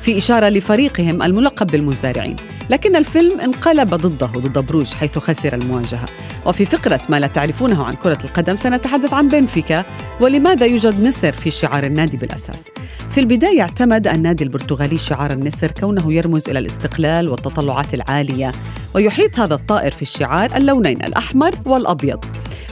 في 0.00 0.18
إشارة 0.18 0.48
لفريقهم 0.48 1.22
الملقب 1.22 1.66
بالمزارعين. 1.66 2.36
لكن 2.70 2.96
الفيلم 2.96 3.40
انقلب 3.40 3.94
ضده 3.94 4.26
ضد 4.26 4.58
بروج 4.58 4.94
حيث 4.94 5.18
خسر 5.18 5.54
المواجهة. 5.54 6.06
وفي 6.46 6.64
فقرة 6.64 7.00
ما 7.08 7.20
لا 7.20 7.26
تعرفونه 7.26 7.84
عن 7.84 7.92
كرة 7.92 8.18
القدم 8.24 8.56
سنتحدث 8.56 9.12
عن 9.12 9.28
بنفيكا 9.28 9.84
ولماذا 10.20 10.66
يوجد 10.66 11.02
نسر 11.02 11.32
في 11.32 11.50
شعار 11.50 11.84
النادي 11.84 12.16
بالأساس. 12.16 12.70
في 13.10 13.20
البداية 13.20 13.60
اعتمد 13.60 14.06
النادي 14.06 14.44
البرتغالي 14.44 14.98
شعار 14.98 15.32
النسر 15.32 15.70
كونه 15.70 16.12
يرمز 16.12 16.48
إلى 16.48 16.58
الاستقلال 16.58 17.28
والتطلعات 17.28 17.94
العالية 17.94 18.52
ويحيط 18.94 19.38
هذا 19.38 19.54
الطائر 19.54 19.90
في 19.90 20.02
الشعار 20.02 20.56
اللونين 20.56 21.04
الأحمر 21.04 21.50
والأبيض 21.66 22.24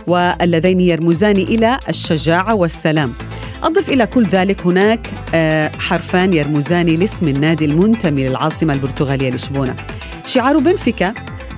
واللذين 0.06 0.80
يرمزان 0.80 1.36
إلى 1.36 1.78
الشجاعة 1.88 2.54
والسلام. 2.54 3.12
أضف 3.66 3.88
إلى 3.88 4.06
كل 4.06 4.26
ذلك 4.26 4.66
هناك 4.66 5.10
آه، 5.34 5.72
حرفان 5.78 6.32
يرمزان 6.32 6.86
لاسم 6.86 7.28
النادي 7.28 7.64
المنتمي 7.64 8.28
للعاصمة 8.28 8.74
البرتغالية 8.74 9.30
لشبونة. 9.30 9.76
شعار 10.26 10.58
بنفيكا 10.58 11.14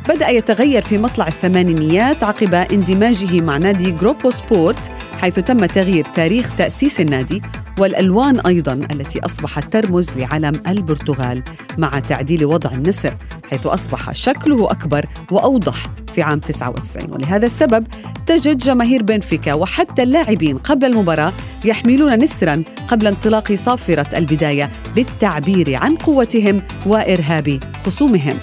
بدأ 0.09 0.29
يتغير 0.29 0.83
في 0.83 0.99
مطلع 0.99 1.27
الثمانينيات 1.27 2.25
عقب 2.25 2.55
اندماجه 2.55 3.41
مع 3.41 3.57
نادي 3.57 3.91
جروبو 3.91 4.31
سبورت 4.31 4.91
حيث 5.21 5.35
تم 5.35 5.65
تغيير 5.65 6.05
تاريخ 6.05 6.57
تأسيس 6.57 7.01
النادي. 7.01 7.43
والألوان 7.79 8.41
أيضا 8.41 8.73
التي 8.73 9.25
أصبحت 9.25 9.73
ترمز 9.73 10.11
لعلم 10.17 10.53
البرتغال 10.67 11.43
مع 11.79 11.89
تعديل 11.89 12.45
وضع 12.45 12.71
النسر 12.71 13.17
حيث 13.51 13.67
أصبح 13.67 14.13
شكله 14.13 14.71
أكبر 14.71 15.07
وأوضح 15.31 15.87
في 16.15 16.23
عام 16.23 16.39
99 16.39 17.13
ولهذا 17.13 17.47
السبب 17.47 17.87
تجد 18.27 18.59
جماهير 18.59 19.03
بنفيكا 19.03 19.55
وحتى 19.55 20.03
اللاعبين 20.03 20.59
قبل 20.59 20.85
المباراة 20.85 21.33
يحملون 21.65 22.13
نسرا 22.13 22.63
قبل 22.89 23.07
انطلاق 23.07 23.53
صافرة 23.53 24.19
البداية 24.19 24.71
للتعبير 24.97 25.77
عن 25.77 25.97
قوتهم 25.97 26.63
وإرهاب 26.87 27.61
خصومهم. 27.87 28.37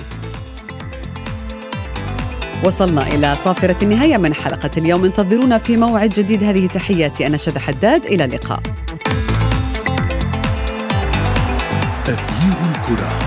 وصلنا 2.66 3.08
إلى 3.08 3.34
صافرة 3.34 3.78
النهاية 3.84 4.18
من 4.18 4.34
حلقة 4.34 4.72
اليوم. 4.78 5.06
انتظرونا 5.06 5.58
في 5.58 5.78
موعد 5.78 6.10
جديد. 6.10 6.44
هذه 6.44 6.68
تحياتي. 6.68 7.28
أنا 7.28 7.38
شد 7.38 7.58
حداد. 7.58 8.06
إلى 8.06 8.26
اللقاء. 8.26 8.85
تغيير 12.06 12.54
الكرة. 12.76 13.25